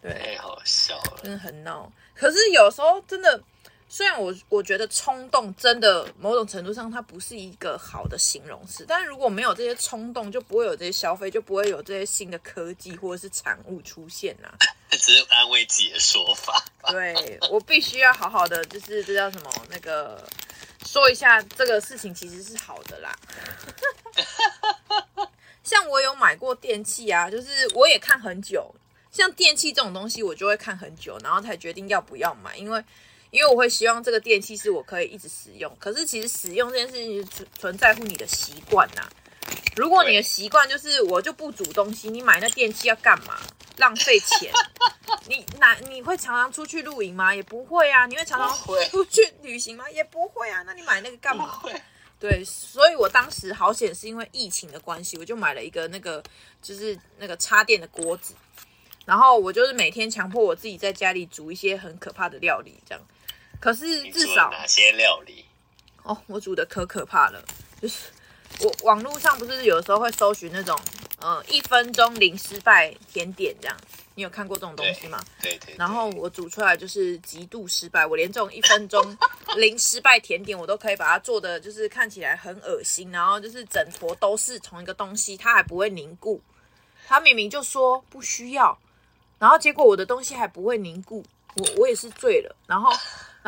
[0.00, 1.92] 对，太好笑了，真的很闹。
[2.14, 3.42] 可是有时候真的。
[3.90, 14.58] 虽然我我觉得冲动真的某种程度上它不是一个好的形容词，但是如果没有这些冲动，就不会有这些消费，就不会有这些新的科技或者是产物出现呐、啊。
[14.90, 16.62] 只是安慰自己的说法。
[16.90, 20.22] 对，我必须要好好的，就是这叫什么那个
[20.84, 23.18] 说一下这个事情其实是好的啦。
[25.64, 28.74] 像我有买过电器啊，就是我也看很久，
[29.10, 32.84] 像电器这种东西，我就会看很久，然后才决定要不要买，因为。
[33.30, 39.08] 因为我会希望这个电器是我可以一直使用，可是其实使用这件事情存存在乎你的习惯呐。
[39.76, 43.38] 如果你的习惯就是我就不煮东西，你买那电器要干嘛？
[43.76, 44.52] 浪费钱。
[45.28, 47.34] 你哪你会常常出去露营吗？
[47.34, 48.06] 也不会啊。
[48.06, 49.88] 你会常常出去旅行吗？
[49.90, 50.62] 也不会啊。
[50.62, 51.62] 那你买那个干嘛？
[52.18, 56.22] 对，所以我当时好险是因为疫情的关系，我就买了一个那个
[56.60, 58.34] 就是那个插电的锅子。
[59.06, 63.02] 然后我就是每天强迫我自己在家里煮一些很可怕的料理，这样。
[63.60, 65.44] 可是至少哪些料理？
[66.02, 67.44] 哦，我煮的可可怕了，
[67.82, 68.06] 就是
[68.60, 70.78] 我网络上不是有时候会搜寻那种，
[71.20, 73.76] 呃，一分钟零失败甜点这样。
[74.14, 75.24] 你有看过这种东西吗？
[75.40, 75.76] 对对，对，对。
[75.78, 79.16] 然后我煮出来就是极度失败，我连这种一分钟
[79.56, 86.40] 零失败甜点，我都可以把它做的就是看起来很恶心，然后就是整坨都是同一个东西，它还不会凝固。
[87.06, 88.76] 它明明就说不需要，
[89.38, 92.56] 然后结果我的东西还不会凝固，我我也是醉了。
[92.66, 92.92] 然后，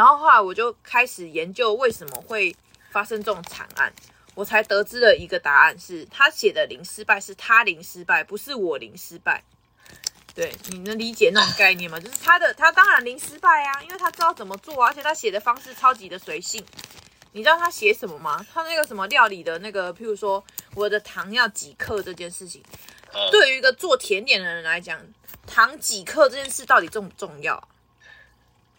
[0.01, 2.57] 然后后来我就开始研究为什么会
[2.91, 3.93] 发生这种惨案，
[4.35, 9.45] 我才得知了一个答案是，他写的零失败是他零失败，不是我零失败。
[10.35, 12.01] 对，你能理解那种概念吗？
[12.01, 16.65] 就是他的，他当然零失败啊，因为他知道怎么做啊，而且他写的方式超级的随性。
[17.33, 18.43] 你知道他写什么吗？
[18.51, 20.43] 他那个什么料理的那个，譬如说
[20.75, 22.63] 我的糖要几克这件事情，
[23.31, 24.99] 对于一个做甜点的人来讲，
[25.47, 27.63] 糖几克这件事到底重不重要？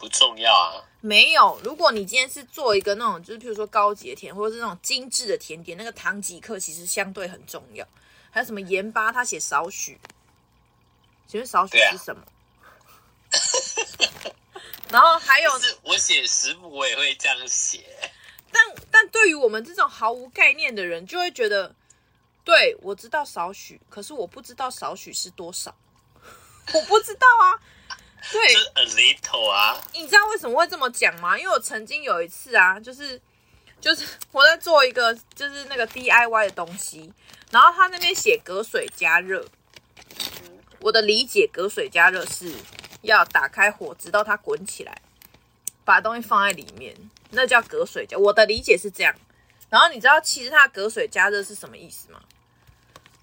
[0.02, 0.84] 不重要啊。
[1.00, 7.88] 没有，如果你今天是做一个那种，就是譬如说高级的甜，或者是那种精致的甜点，那个糖几克其实相对很重要。
[8.32, 10.00] 还有什么盐巴，他写少许。
[11.28, 12.24] 请问少许是什么？
[13.32, 13.38] 啊、
[14.90, 17.86] 然后还有，是我写食谱我也会这样写。
[18.52, 21.74] 但但对于我们这种毫无概念的人，就会觉得，
[22.44, 25.74] 对，我知道少许，可是我不知道少许是多少，
[26.74, 27.62] 我不知道啊。
[28.30, 29.82] 对，a little 啊。
[29.94, 31.38] 你知道为什么会这么讲吗？
[31.40, 33.20] 因为我曾经有一次啊，就是
[33.80, 37.12] 就是我在做一个就是那个 DIY 的东西，
[37.50, 39.46] 然后他那边写隔水加热。
[40.82, 42.52] 我的理解，隔水加热是
[43.04, 45.02] 要打开火，直到它滚起来，
[45.86, 46.96] 把东西放在里面，
[47.30, 48.18] 那叫隔水加。
[48.18, 49.16] 我的理解是这样。
[49.70, 52.20] 然后你知道，其实它的隔水加热是什么意思吗？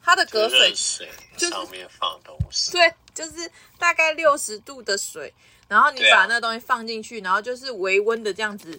[0.00, 5.34] 它的隔水水上面放东西，对，就是大概六十度的水，
[5.66, 8.78] 然后你把那东西放进去，然后就是微温的这样子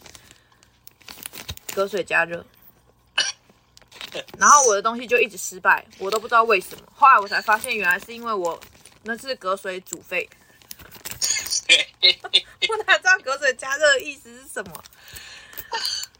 [1.73, 2.45] 隔水加热。
[4.39, 6.84] 然后我的东西就一直失败，我都不知道为什么。
[6.95, 8.58] 后来我才发现，原来是因为我
[9.04, 10.30] 那是隔水煮沸。
[12.69, 14.84] 我哪知道隔水加热的意思是什么？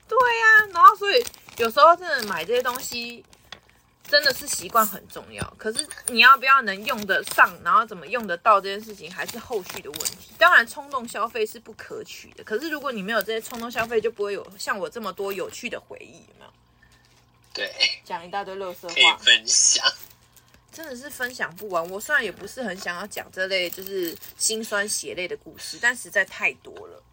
[0.10, 1.26] 对呀、啊，然后所以
[1.58, 3.24] 有时候真的买这些东西
[4.10, 5.54] 真的是习惯很重要。
[5.58, 10.32] 可是你要不要能用得上，然后怎么用得到这件事情，还是后续的问题。
[10.38, 12.44] 当然，冲动消费是不可取的。
[12.44, 16.52] 可是如果你没有这些冲动消费，就不会有像我这么多有趣的回忆，有没有？
[17.54, 17.72] 对，
[18.04, 19.86] 讲一大堆乐色话，分享，
[20.72, 21.90] 真的是分享不完。
[21.90, 27.04] 我虽然也不是很想要讲这类就是心酸血泪的故事，但实在太多了。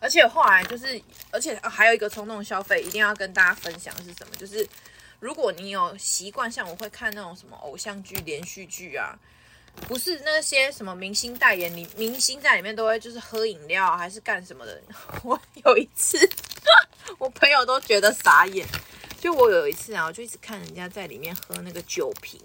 [0.00, 4.34] 而且后来就是，而且还有一个冲动消费，一定要跟大家分享的是什么？
[4.36, 4.68] 就是
[5.22, 9.16] 如果你有习惯，像我会看那种什么偶像剧、连续剧啊，
[9.86, 14.82] 不是那些什么明星代言，你明星在里面都会就是喝饮料还是干什么的。
[15.22, 16.18] 我有一次，
[17.18, 18.66] 我朋友都觉得傻眼。
[19.20, 22.40] 就我有一次啊，我就一直看人家在里面喝那个酒瓶，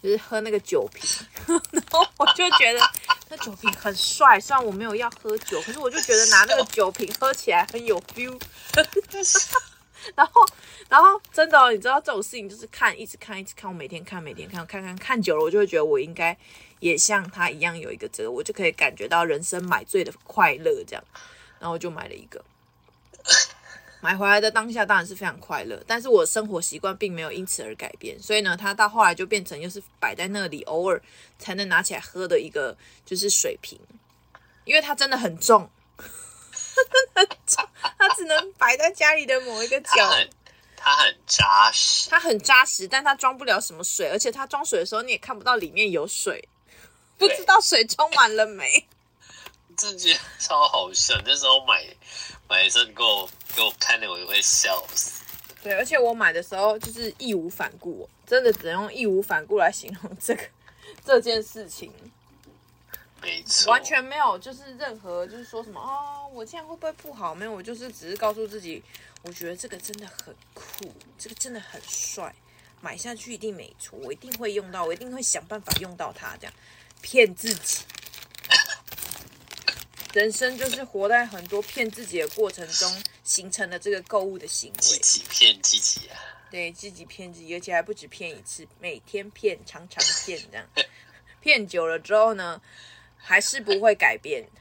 [0.00, 1.04] 就是喝那个酒瓶，
[1.72, 2.80] 然后我就觉得
[3.28, 4.38] 那酒瓶很帅。
[4.38, 8.40] 虽然我没有要喝酒，可是我就觉得拿那个酒瓶喝起来很有 feel。
[10.14, 10.46] 然后，
[10.88, 13.70] 然后真的，你知道这种事情就是看，一直看，一直看。
[13.70, 16.36] 我每天看，每天看，看看看久了，我就会觉得我应该
[16.80, 21.04] 也像他一样有一个这个，我就可以感觉到人生买醉的快乐这样。
[21.58, 22.44] 然后我就买了一个。
[24.00, 31.02] 买回来的当下当然是非常快乐，但是我生活习惯并没有因此而改变，所以呢，它到后来就变成又是摆在那里，偶尔
[31.36, 33.76] 才能拿起来喝的一个就是水瓶，
[34.64, 35.68] 因为它真的很重，
[36.84, 40.10] 真的很重，它只能摆在家里的某一个角。
[40.80, 46.48] 它很扎实，它很扎实，但它装不了什么水，而且它装水的时候你也看不到里面有水，
[47.18, 48.86] 不知道水充满了没。
[49.76, 51.84] 这觉得超好笑，那时候买
[52.48, 55.20] 买的时候你给我给我看的，我就会笑死。
[55.62, 60.42] 对，而且我买的时候就是义无反顾，真的只能用义无反顾来形容这个
[61.04, 61.92] 这件事情。
[63.20, 67.34] 没错，完全没有就是任何就是说什么啊、哦，我这样会不会不好？
[67.34, 68.82] 没有，我就是只是告诉自己，
[69.22, 72.34] 我觉得这个真的很酷，这个真的很帅，
[72.80, 76.52] 买下去一定没错，我一定会用到，我一定会想办法用到它，这样
[77.02, 77.84] 骗自己。
[80.14, 86.16] 人生就是活在很多骗自己的过程中形成的这个购物的行为，自己骗自己啊！
[86.50, 90.66] 对，自己骗自己，而且还不止骗一次，每天骗，常常骗，这样
[91.40, 92.60] 骗久了之后呢，
[93.18, 94.46] 还是不会改变。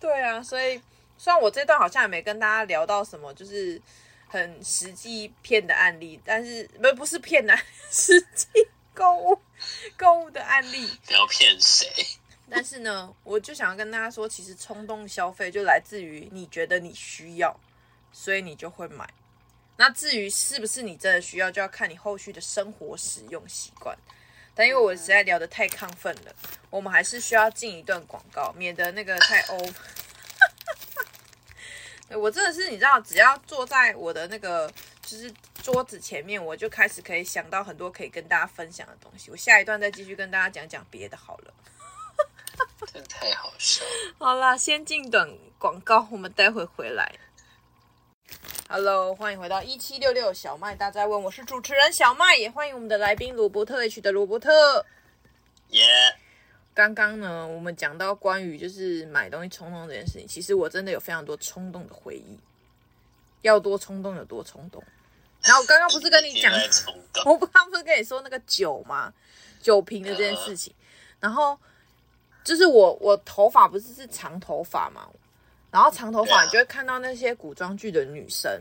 [0.00, 0.80] 对啊，所以
[1.18, 3.80] 虽然我这段好像也没跟大家聊到什么，就是
[4.28, 7.54] 很实际骗的案例，但是不不是骗的，
[7.90, 8.46] 实际
[8.94, 9.38] 购物
[9.96, 10.90] 购物的案例。
[11.04, 11.86] 不要骗谁。
[12.48, 17.54] 但是呢，我就想要跟大家说，其实冲动消费就来自于你觉得你需要，
[18.12, 19.08] 所以你就会买。
[19.76, 23.96] 那至于是不是你真的需要，就要看你后续的生活使用习惯。
[24.54, 26.34] 但因为我实在聊得太亢奋了，
[26.68, 29.74] 我们还是需要进一段广告，免得那个太 over。
[32.18, 34.68] 我真的是你知道，只要坐在我的那个
[35.02, 35.32] 就是
[35.62, 39.30] 桌子前面，我就开始可以想到很多可以跟大家分享的东西。
[39.30, 41.54] 我下一段再继续跟大家讲讲别的好了。
[42.92, 44.14] 真的太好笑了。
[44.18, 47.14] 好啦，先进短广告，我们待会回来。
[48.72, 54.86] Hello，欢迎回到一七六六小麦大家问，我是主持人小麦，也欢迎我们的来宾罗伯特 H 的罗伯特。
[55.70, 55.82] 耶。
[56.72, 62.38] 刚刚呢，我们讲到关于就是买东西冲动这件事情，其实我真的有非常多冲动的回忆，
[63.42, 64.80] 要多冲动有多冲动。
[65.42, 66.52] 然后我刚刚不是跟你讲，
[67.24, 69.12] 我刚刚不是跟你说那个酒吗？
[69.60, 70.72] 酒瓶的这件事情。
[71.18, 71.58] 然后
[72.44, 75.08] 就是我我头发不是是长头发嘛，
[75.70, 78.60] 然后长头发你就会看到那些古装剧的女生，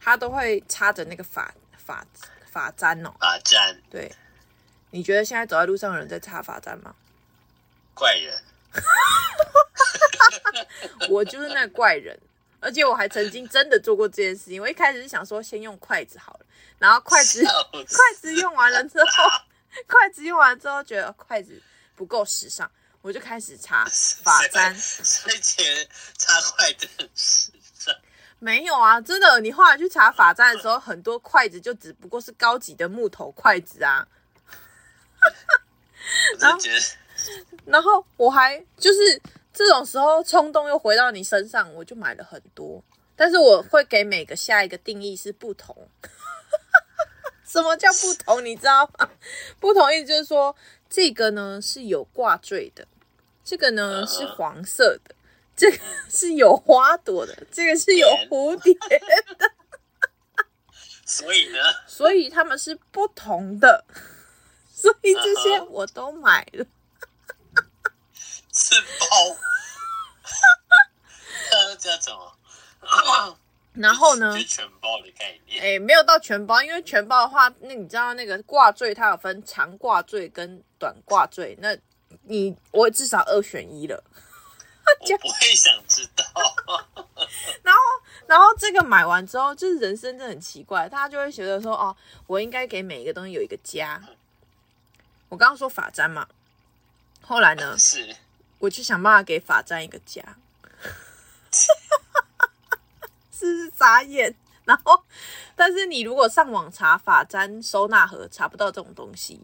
[0.00, 2.06] 她都会插着那个发发
[2.46, 3.76] 发簪哦，发簪。
[3.90, 4.10] 对，
[4.90, 6.94] 你觉得现在走在路上的人在插发簪吗？
[7.94, 8.42] 怪人，
[11.08, 12.18] 我就是那个怪人，
[12.60, 14.60] 而且我还曾经真的做过这件事情。
[14.60, 16.46] 我一开始是想说先用筷子好了，
[16.78, 19.06] 然后筷子筷子用完了之后，
[19.86, 21.60] 筷子用完了之后觉得筷子
[21.94, 22.70] 不够时尚，
[23.04, 23.84] 我就开始查
[24.22, 24.74] 发簪。
[24.74, 25.66] 之前
[26.16, 27.94] 插筷子很时尚，
[28.38, 34.08] 没有啊，真的，你后来去查发簪的时候，很多筷子就只不过是高级的木头筷子啊。
[36.38, 36.58] 然后。
[37.66, 42.82] 然后我还就是这种时候冲动又回到你身上，我就买了很多。
[43.14, 45.88] 但是我会给每个下一个定义是不同。
[47.46, 48.42] 什么叫不同？
[48.42, 49.10] 你知道吗？
[49.60, 50.56] 不同意就是说，
[50.88, 52.86] 这个呢是有挂坠的，
[53.44, 55.14] 这个呢是黄色的，
[55.54, 55.78] 这个
[56.08, 59.52] 是有花朵的，这个是有蝴蝶的。
[61.06, 61.58] 所以呢？
[61.86, 63.84] 所以他们是不同的。
[64.72, 66.64] 所以这些我都买了。
[68.52, 69.36] 是包，
[71.50, 73.38] 这叫什么？
[73.72, 74.38] 然后呢？
[74.44, 75.62] 全包的概念。
[75.62, 81.76] 哎，没有到全包，因为全包的话，那你知道那个挂坠它有分长挂坠跟短挂坠，那
[82.22, 84.02] 你我至少二选一了。
[84.86, 86.24] 我不会想知道。
[87.62, 87.80] 然后，
[88.26, 94.02] 然后这个买完之后，就是人生真的很奇怪，大家就会觉得说，哦，我应该给每一个东西有一个家。
[95.28, 96.28] 我刚刚说法簪嘛，
[97.22, 97.76] 后来呢？
[97.78, 98.14] 是。
[98.60, 100.22] 我就想办法给法簪一个家，
[101.50, 101.68] 是
[103.40, 104.34] 不是眨眼？
[104.64, 105.04] 然后，
[105.54, 109.40] 但是你如果上网查法簪收纳盒，查不到这种东西，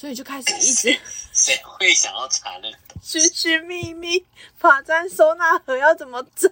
[0.00, 0.98] 所以就开始一直
[1.30, 2.78] 谁会想要查那个？
[3.02, 4.24] 寻寻觅觅
[4.56, 6.48] 发簪收纳盒要怎么找？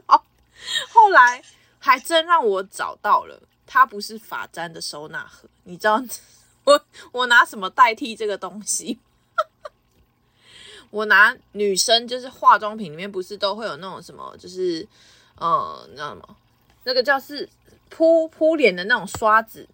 [0.93, 1.43] 后来
[1.79, 5.99] 还真让我找到了，它不是发簪的收纳盒，你知道
[6.65, 8.99] 我我拿什么代替这个东西？
[10.91, 14.87] 我拿女生就是化妆品里面不是都会有那种什么，就是
[15.37, 16.37] 呃，你知道吗？
[16.85, 17.49] 那个叫是
[17.89, 19.67] 铺铺脸的那种刷子，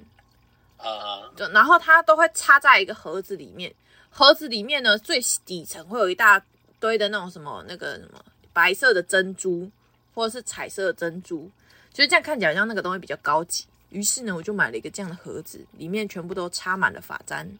[0.88, 3.74] 啊，就然后它都会插在一个盒子里面，
[4.10, 6.42] 盒子里面呢最底层会有一大
[6.78, 9.70] 堆的那种什么那个什么白色的珍珠
[10.14, 11.50] 或者是彩色的珍珠，
[11.92, 13.64] 就是这样看起来像那个东西比较高级。
[13.90, 17.58] 于是呢，我就买了一个这样的盒子，里面全部都插满了发簪。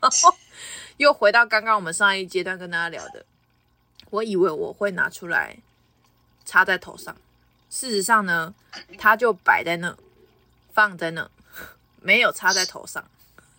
[0.96, 3.24] 又回到刚刚我们上一阶段跟大家聊的，
[4.10, 5.58] 我以为我会拿出来
[6.44, 7.14] 插在头上，
[7.68, 8.54] 事实上呢，
[8.98, 9.96] 它就摆在那，
[10.72, 11.30] 放在那，
[12.00, 13.04] 没有插在头上。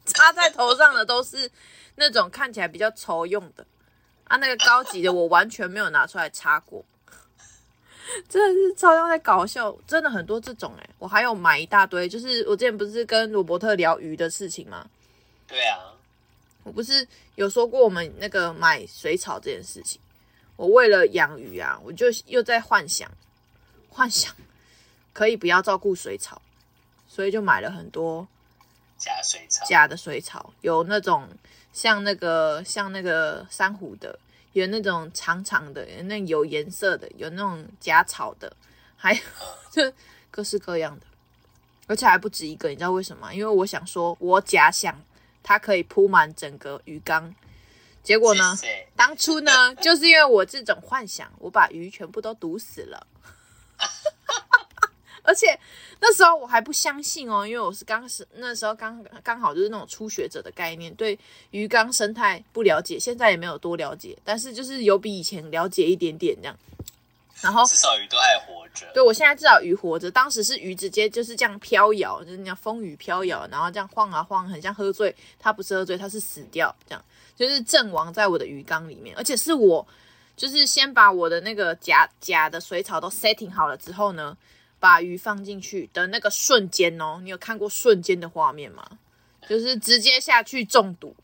[0.06, 1.50] 插在头上的都是
[1.96, 3.66] 那种看起来比较丑用的
[4.26, 6.84] 啊，那个高级的我完全没有拿出来插过，
[8.28, 14.90] 真的是超像在搞笑，真的很多这种哎、欸，我还有买一大堆，就是我之前不是跟罗伯特聊鱼的事情吗？
[15.48, 15.78] 对啊。
[16.64, 20.00] 我不是有说过我们那个买水草这件事情，
[20.56, 23.10] 我为了养鱼啊，我就又在幻想，
[23.90, 24.36] 幻想
[25.12, 26.42] 可以不要照顾水草，
[27.14, 28.26] 所以就买了很多
[28.98, 31.28] 假水草，假的水草，有那种
[31.74, 34.18] 像那个像那个珊瑚的，
[34.54, 38.56] 有那种长长的，有那有颜色的，有那种假草的，
[38.96, 39.20] 还有
[39.70, 39.94] 就
[40.32, 41.06] 各式各样的，
[41.88, 43.34] 而且还不止一个，你知道为什么？
[43.34, 44.98] 因为我想说，我假想。
[45.44, 47.34] 它可以铺满整个鱼缸，
[48.04, 48.56] 结果呢？
[48.96, 53.08] 当初呢， 就是因为我这种幻想，我把鱼全部都毒死了。
[55.24, 55.58] 而且
[56.00, 61.18] 那时候我还不相信哦，因为我是刚是那时候刚刚好就是那种初学者的概念，对
[61.52, 66.58] 鱼缸生态不了解，现在也没有多了解，但是就是有比以前了解一点点这样。
[67.42, 68.86] 然后至少鱼都还活着。
[68.94, 75.16] 对，我现在至少鱼活着，当时是鱼直接就是这样飘摇，就是那样风雨飘摇，然后这样晃啊晃，很像喝醉。
[75.40, 77.04] 它不是喝醉，它是死掉，这样
[77.36, 79.88] 就是阵亡在我的鱼缸里面，而且是我。
[80.38, 84.36] 就是先把我的那个假假的水草都 setting 好了之后呢，
[84.82, 88.86] 把鱼放进去的那个瞬间哦，你有看过瞬间的画面吗？
[89.48, 91.16] 就是直接下去中毒，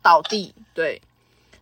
[0.00, 1.00] 倒地，对，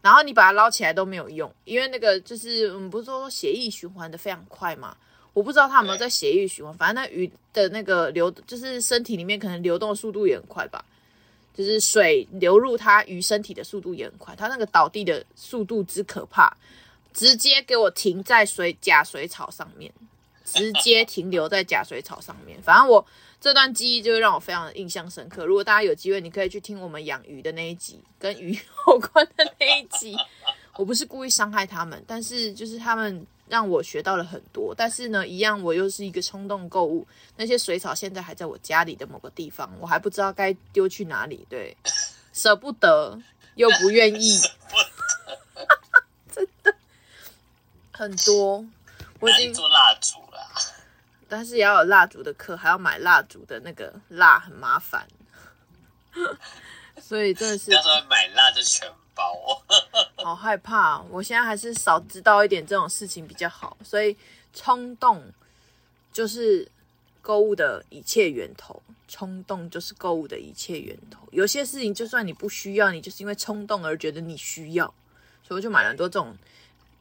[0.02, 4.96] 然后你把它捞起来都没有用，因为那个就是我们不是说血液循环的非常快嘛，
[5.32, 10.84] 我不知道它有没有在血液循环，反正那鱼的那个流，就是身体里面可能流动的速度也很快吧。
[11.54, 16.54] 就是水流入它鱼身体的速度也很快，它那个倒地的速度之可怕，
[17.14, 19.90] 直接给我停在水假水草上面，
[20.46, 22.58] 直接停留在假水草上面。
[22.62, 23.04] 反正我
[23.38, 25.44] 这段记忆就让我非常的印象深刻。
[25.44, 30.16] 如果大家有机会，你可以去听我们养鱼的那一集，跟鱼 有关的那一集。
[30.76, 33.26] 我不是故意伤害他们，但是就是他们。
[33.48, 37.06] 让我学到了很多，但是呢，一样我又是一个冲动购物。
[37.36, 41.46] 那些水草现在还在我家里的某个地方，我还不知道该丢去哪里。
[41.48, 41.76] 对，
[42.32, 43.16] 舍不得
[43.54, 44.40] 又不愿意
[46.34, 46.74] 真的
[47.92, 48.66] 很多。
[49.20, 50.25] 我已经做蜡烛了，
[51.28, 55.06] 但是也要有蜡烛的课，还要买蜡烛的那个蜡，很麻烦。
[57.00, 58.90] 所以真的是，要说买蜡就全。
[59.16, 59.32] 包，
[60.22, 61.00] 好害怕！
[61.08, 63.74] 我现在还是少知道一点这种事情比较好。
[63.82, 64.14] 所以
[64.52, 65.32] 冲动
[66.12, 66.70] 就是
[67.22, 71.26] 购物的一切源头，冲动就是购物的一切源头。
[71.32, 74.84] 有些事情就算你不需要，你就是因为冲动而觉得你需要，
[75.42, 76.36] 所以我就买了很多这种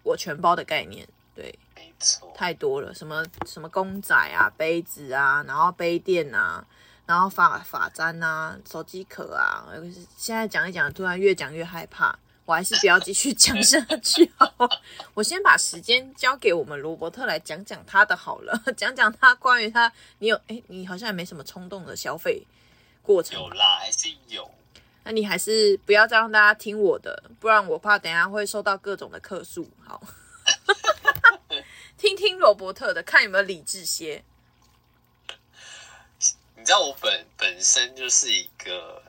[0.04, 1.06] 我全包的概念。
[1.36, 1.54] 对，没
[2.00, 6.66] 错，太多了，什么什么公仔啊、杯子啊，然后杯垫啊。
[7.08, 9.68] 然后发发簪啊，手机壳啊，
[10.18, 14.52] 现在讲一讲，突然越讲越害怕，我还是不要继续讲下去 好。
[15.14, 22.44] 我先把时间交给我们罗伯特来讲讲他的好了， 讲讲他关于他，你有哎，你好像也没什么冲动的消费
[23.04, 23.40] 过程。
[23.40, 24.50] 有啦，还是有。
[25.04, 29.70] 那你还是不要再让大家听我的，不然我怕等一下会受到各种的客诉。
[29.84, 30.02] 好，
[32.06, 34.24] 听听罗伯特的，看有没有理智些。
[36.56, 39.02] 你知道我本本身就是一个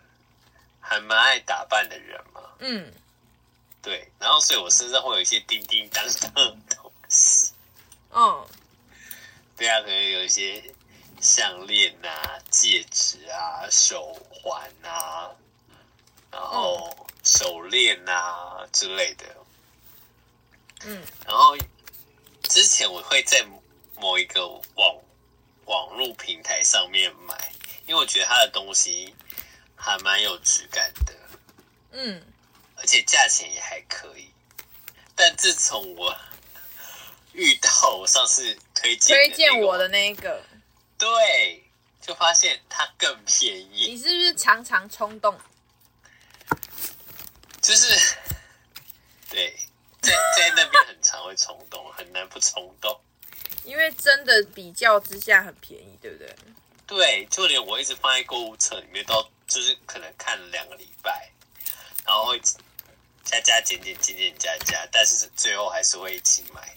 [0.80, 2.90] 还蛮爱打扮的人嘛，嗯，
[3.82, 7.52] 对，然后所以我身上会有一些叮叮当当的东西，
[8.12, 8.46] 嗯，
[9.58, 10.64] 对啊，可能有一些
[11.20, 15.30] 项链啊、戒指啊、手环啊，
[16.30, 19.36] 然后手链啊之类的，
[20.86, 21.54] 嗯，然后
[22.48, 23.44] 之前我会在
[23.96, 25.02] 某一个网。
[25.66, 27.36] 网络平台上面买，
[27.88, 29.12] 因为我觉得它的东西
[29.74, 31.12] 还蛮有质感的，
[31.90, 32.22] 嗯，
[32.76, 34.30] 而且价钱也还可以。
[35.16, 36.16] 但自从我
[37.32, 40.40] 遇到我上次推荐 推荐我的那一个，
[40.96, 41.64] 对，
[42.00, 43.88] 就发现它更便宜。
[43.90, 45.36] 你是不是常常冲动？
[47.60, 48.16] 就是
[49.28, 49.52] 对，
[50.06, 52.98] 在在那边很常会冲动，很难不冲动。
[53.64, 56.36] 因为真的比较之下很便宜，对不对？
[56.86, 61.30] 对，就连我一直放在购物车里面，都就是可能看了两个礼拜，
[62.06, 62.40] 然后会
[63.24, 66.74] 加加减减减减加加，但是最后还是会一起买。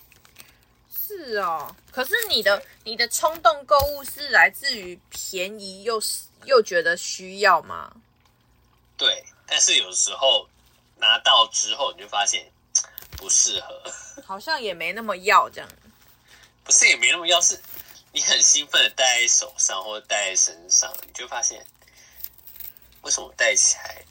[0.91, 6.01] 是哦，可是你的你的冲动购物是来自于便宜又
[6.45, 7.91] 又觉得需要吗？
[8.97, 10.49] 对，但是有时候
[10.97, 12.51] 拿到之后你就发现
[13.19, 13.83] 不适合，
[14.25, 15.69] 好像也没那么要这样。
[16.63, 17.61] 不是也没那么要，是
[18.13, 21.65] 你很兴奋的戴在手上或者戴在身上，你就发现
[23.01, 24.01] 为什么戴起来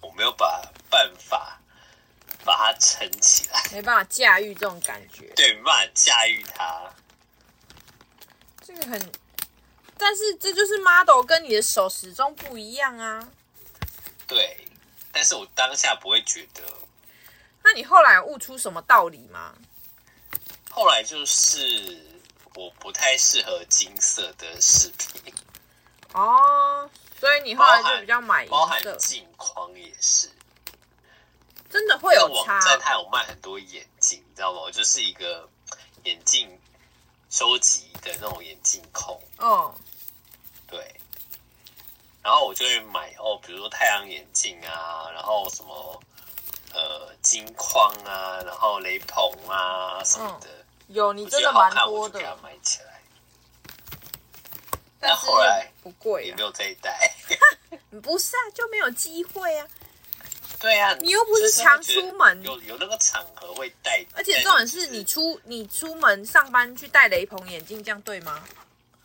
[0.00, 1.60] 我没有把办法
[2.44, 6.92] 把它撑起来，没办法驾驭这种感觉，对，没办法驾驭它。
[8.66, 9.12] 这个很，
[9.96, 13.28] 但是这就是 model 跟你的手始终不一样啊。
[14.26, 14.66] 对，
[15.12, 16.62] 但是我当下不会觉得。
[17.64, 19.54] 那你后来悟出什么道理吗？
[20.70, 22.20] 后来就是
[22.54, 25.34] 我不太适合金色的饰品
[26.12, 26.88] 哦，
[27.18, 30.28] 所以你后来就比较买包含镜框也是，
[31.70, 32.52] 真的会有差。
[32.52, 34.60] 网站它有卖很多眼镜，你知道吗？
[34.60, 35.48] 我就是一个
[36.02, 36.60] 眼镜
[37.30, 39.20] 收集的那种眼镜控。
[39.38, 39.74] 哦，
[40.68, 40.94] 对，
[42.22, 46.02] 然后我就会买哦，比如说太阳眼镜啊，然后什么
[46.74, 50.48] 呃金框啊，然后雷朋啊什么的。
[50.48, 52.20] 嗯有，你真的蛮多的。
[52.42, 53.00] 买起来。
[55.00, 57.10] 但后来不贵，也没有这一代。
[58.02, 59.66] 不是啊，就没有机会啊。
[60.60, 64.04] 对啊，你又不是常出门，有有那个场合会戴。
[64.14, 68.44] 而且重点是你出你出门上班去戴雷朋眼镜，这样对吗？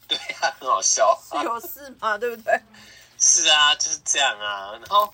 [0.07, 1.17] 对啊，很好笑。
[1.30, 2.17] 是有事吗？
[2.17, 2.59] 对不对？
[3.17, 4.72] 是啊，就是这样啊。
[4.74, 5.13] 然后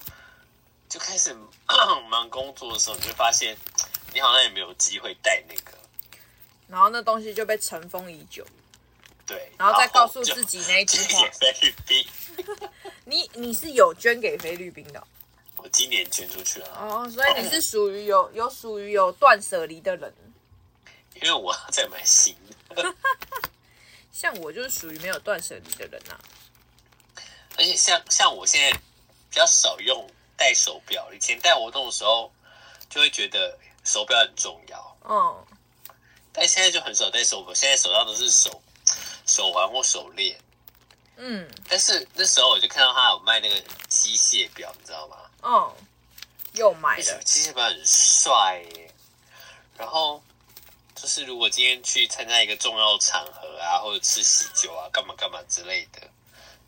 [0.89, 1.33] 就开始
[2.09, 3.57] 忙工作的时候，你就发现
[4.13, 5.77] 你好像也没有机会带那个。
[6.67, 8.45] 然后那东西就被尘封已久。
[9.25, 11.27] 对，然后再告诉自己那一句话。
[11.39, 12.07] 菲律宾。
[13.05, 15.07] 你你是有捐给菲律宾的？
[15.57, 20.13] 我今年捐出去了哦，所以你是属于有有属于有断舍离的人，
[21.15, 22.35] 因为我要再买新
[22.69, 22.95] 的。
[24.13, 26.19] 像我就是属于没有断舍离的人啊。
[27.57, 28.71] 而且像像我现在
[29.29, 30.07] 比较少用
[30.37, 32.31] 戴手表，以前戴活动的时候
[32.89, 34.97] 就会觉得手表很重要。
[35.03, 35.45] 嗯，
[36.33, 38.61] 但现在就很少戴手表，现在手上都是手
[39.25, 40.37] 手环或手链。
[41.17, 45.17] 嗯，但是那时候我就看到他有卖那个机械表，你知道吗？
[45.43, 45.73] 嗯，
[46.53, 47.23] 又买了。
[47.23, 48.91] 机械表很帅耶。
[49.77, 50.21] 然后
[50.93, 56.01] 就是如果今天去参加一个重要场合啊，或者吃喜酒啊，干嘛干嘛之类的，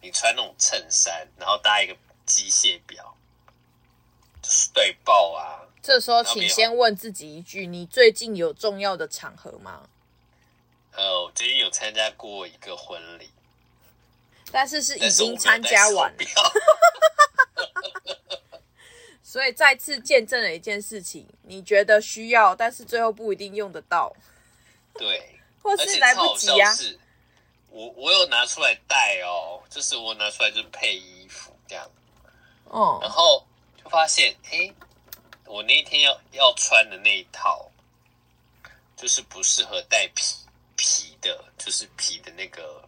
[0.01, 1.95] 你穿那种衬衫，然后搭一个
[2.25, 3.16] 机械表，
[4.47, 5.67] 就是帅爆啊！
[5.83, 9.89] 这时候请先问自己一句：你最近有重要的场合吗？
[10.93, 13.29] 呃，我最近有参加过一个婚礼。
[14.51, 16.25] 但是是已经参加完了，
[19.21, 24.15] 所以再次见证了一件事情：你觉得需要，但是最后不一定用得到。
[24.93, 26.73] 对， 或是来不及啊。
[27.69, 31.85] 我我有拿出来戴哦，就是我拿出来就是配衣服这样。
[32.63, 32.97] 哦。
[33.01, 33.45] 然后
[33.87, 34.69] 就发现，哎，
[35.45, 37.71] 我那天要要穿的那一套，
[38.97, 40.35] 就是不适合带皮
[40.75, 42.83] 皮的，就是皮的那个。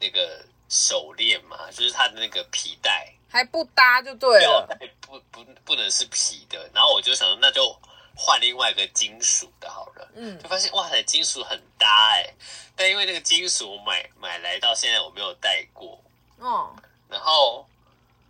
[0.00, 6.70] 那个手链嘛，就是它的那个皮带还不搭就对了，不不不能是皮的。
[6.72, 7.76] 然后我就想说，那就
[8.14, 10.08] 换另外一个金属的好了。
[10.14, 12.32] 嗯，就发现哇塞，金属很搭哎。
[12.76, 16.00] 但因为那个金属我买买来到现在我没有戴过，
[16.38, 16.76] 哦，
[17.08, 17.68] 然后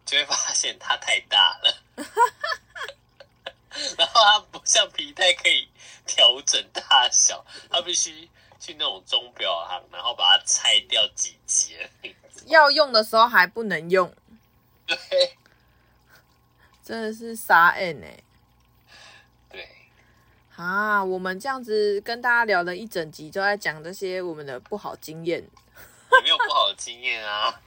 [0.09, 1.83] 就会发现它太大了，
[3.99, 5.69] 然后它不像皮带可以
[6.07, 8.29] 调整大小，它必须。
[8.61, 11.89] 去那种钟表行，然后把它拆掉几节，
[12.47, 14.13] 要用的时候还不能用，
[14.85, 14.99] 对，
[16.85, 18.19] 真的是傻眼哎，
[19.49, 19.69] 对，
[20.57, 25.41] 啊，我们这样子跟大家聊了一整集，就在讲这些我们的不好经验，
[26.11, 27.61] 有没有不好的经验啊？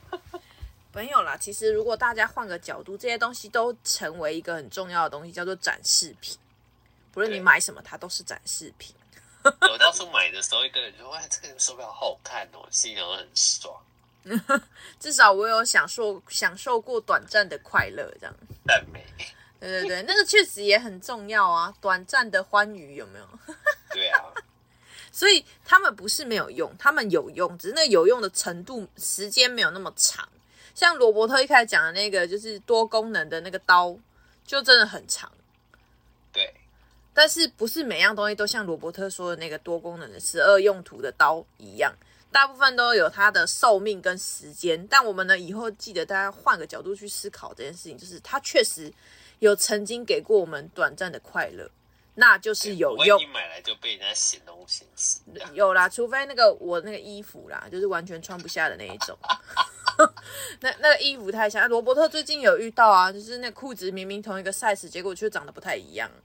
[0.94, 6.38] 没有啦，其实如果大家换个角度，这些东西都成为一个很重要的东西，叫做展示品。
[7.14, 8.96] 不论你买什么，它都是展示品。
[9.44, 13.76] 我当初买的时候，一个人说：“哇，这个手表好好看哦，心里很爽。
[15.00, 18.36] ”至少我有享受享受过短暂的快乐，这样。
[18.68, 19.04] 赞美。
[19.60, 23.28] 对对对，那个确实也很重要啊，短暂的欢愉有没有？
[23.94, 24.22] 对啊。
[25.12, 30.28] 所以他们不是没有用，他们有用，只是那有用的程度、时间没有那么长。
[30.74, 33.98] 像罗伯特一开始讲的那个，就是多功能的那个刀，
[34.46, 35.32] 就真的很长。
[36.32, 36.54] 对。
[37.14, 41.94] 但是不是每样东西都像罗伯特说的那个多功能的十二用途的刀一样，
[42.32, 44.88] 大部分都有它的寿命跟时间。
[44.88, 48.92] 但我们呢，以后记得大家换个角度去思考这件事情，就是它确实
[49.40, 51.70] 有曾经给过我们短暂的快乐，
[52.16, 53.20] 那就是有用。
[53.20, 55.22] 你买来就被人家嫌东嫌西。
[55.54, 59.18] 有啦，除非那个我那个衣服啦，就是完全穿不下的那一种。
[60.60, 66.10] 那那个衣服太像，罗伯特最近有遇到啊，就是那裤子明明同一个 size，结果却长得不太一样。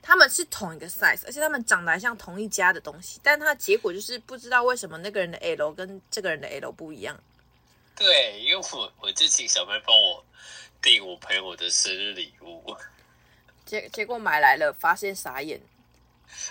[0.00, 7.18] 他们是同一个 size，而且他们长得还像同一家的东西，但他的结果就是不知道为什么那个人的 L 跟这个人的 L 不一样。
[7.94, 10.24] 对，因为我我就请小妹帮我
[10.80, 12.74] 订我朋友的生日礼物，
[13.68, 15.60] 结结果买来了，发现傻眼。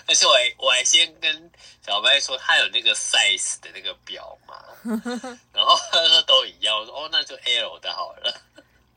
[0.06, 1.50] 而且我还我还先跟
[1.84, 4.64] 小白说他有那个 size 的那个表嘛，
[5.52, 8.40] 然后他说都一样，我说哦那就 L 的好了。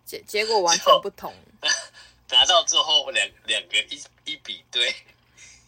[0.05, 1.33] 结结果完全不同。
[2.29, 4.95] 拿到之后，两两个一一比对，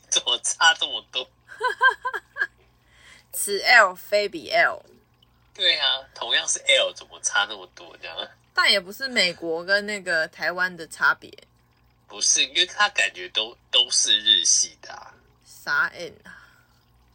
[0.10, 1.28] 怎么差这么多？
[3.34, 4.84] 此 L 非彼 L。
[5.54, 7.95] 对啊，同样是 L，怎么差那么多？
[8.01, 8.18] 这样？
[8.54, 11.32] 但也不是美国跟那个台湾的差别。
[12.14, 15.11] 不是，因为他感觉都都是日系的啊。
[15.43, 16.45] 啥 N 啊？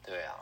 [0.04, 0.34] 对啊，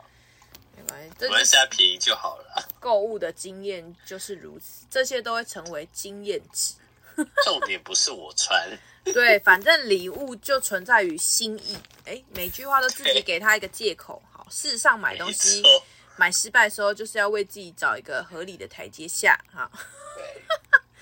[0.75, 2.67] 没关系，我们现在便宜就好了。
[2.79, 6.73] 购物的经验就是如此，这些都会成为经验值。
[7.45, 8.67] 重点不是我穿，
[9.13, 11.77] 对，反正礼物就存在于心意。
[12.05, 14.19] 哎，每句话都自己给他一个借口。
[14.31, 15.61] 好，事实上买东西
[16.15, 19.69] 买失败的时候，就是要为自己找一个合理的台阶下哈。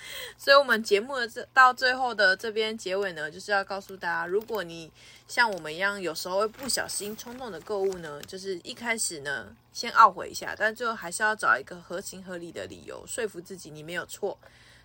[0.38, 4.90] 所以，我们节目的这到最后的这边结尾呢，就是要告诉大家，如果你
[5.26, 14.38] 像我们一样，有时候会不小心冲动的购物呢，就是一开始呢，先懊悔一下，但最后还是要找一个合情合理的理由，说服自己你没有错。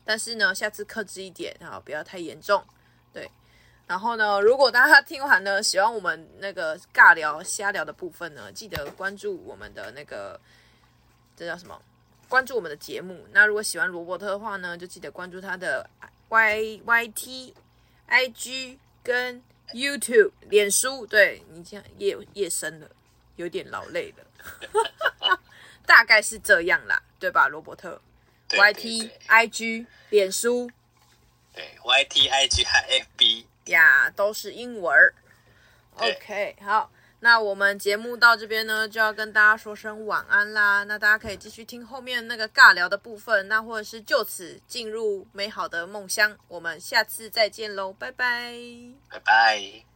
[0.03, 2.63] 但是呢，下次克制一点啊，不要太严重。
[3.13, 3.30] 对。
[3.88, 10.39] 然后呢，如果大家听完呢，喜欢我们那个尬聊、瞎聊的部分呢，记得关注我们的那个，
[11.36, 11.78] 这叫什么？
[12.32, 13.27] 关注我们的节目。
[13.34, 15.89] 那如果喜欢罗伯特的话呢，就记得关注他的
[16.29, 17.53] Y Y T
[18.05, 21.05] I G 跟 YouTube 脸书。
[21.05, 22.89] 对，你这样夜夜深了，
[23.36, 25.38] 有点劳累了，
[25.86, 28.01] 大概是这样啦，对吧，罗伯特
[28.57, 30.71] ？Y T I G 脸书，
[31.53, 35.13] 对，Y T I G 和 F B 呀，都是英文。
[35.97, 36.89] OK，好。
[37.24, 40.84] 那我们节目到这边呢，就要跟大家说声晚安啦。
[40.86, 46.36] 那大家可以继续听后面那个尬聊的部分，那或者是就此进入美好的梦乡。
[46.47, 48.55] 我们下次再见喽，拜拜，
[49.09, 49.90] 拜拜。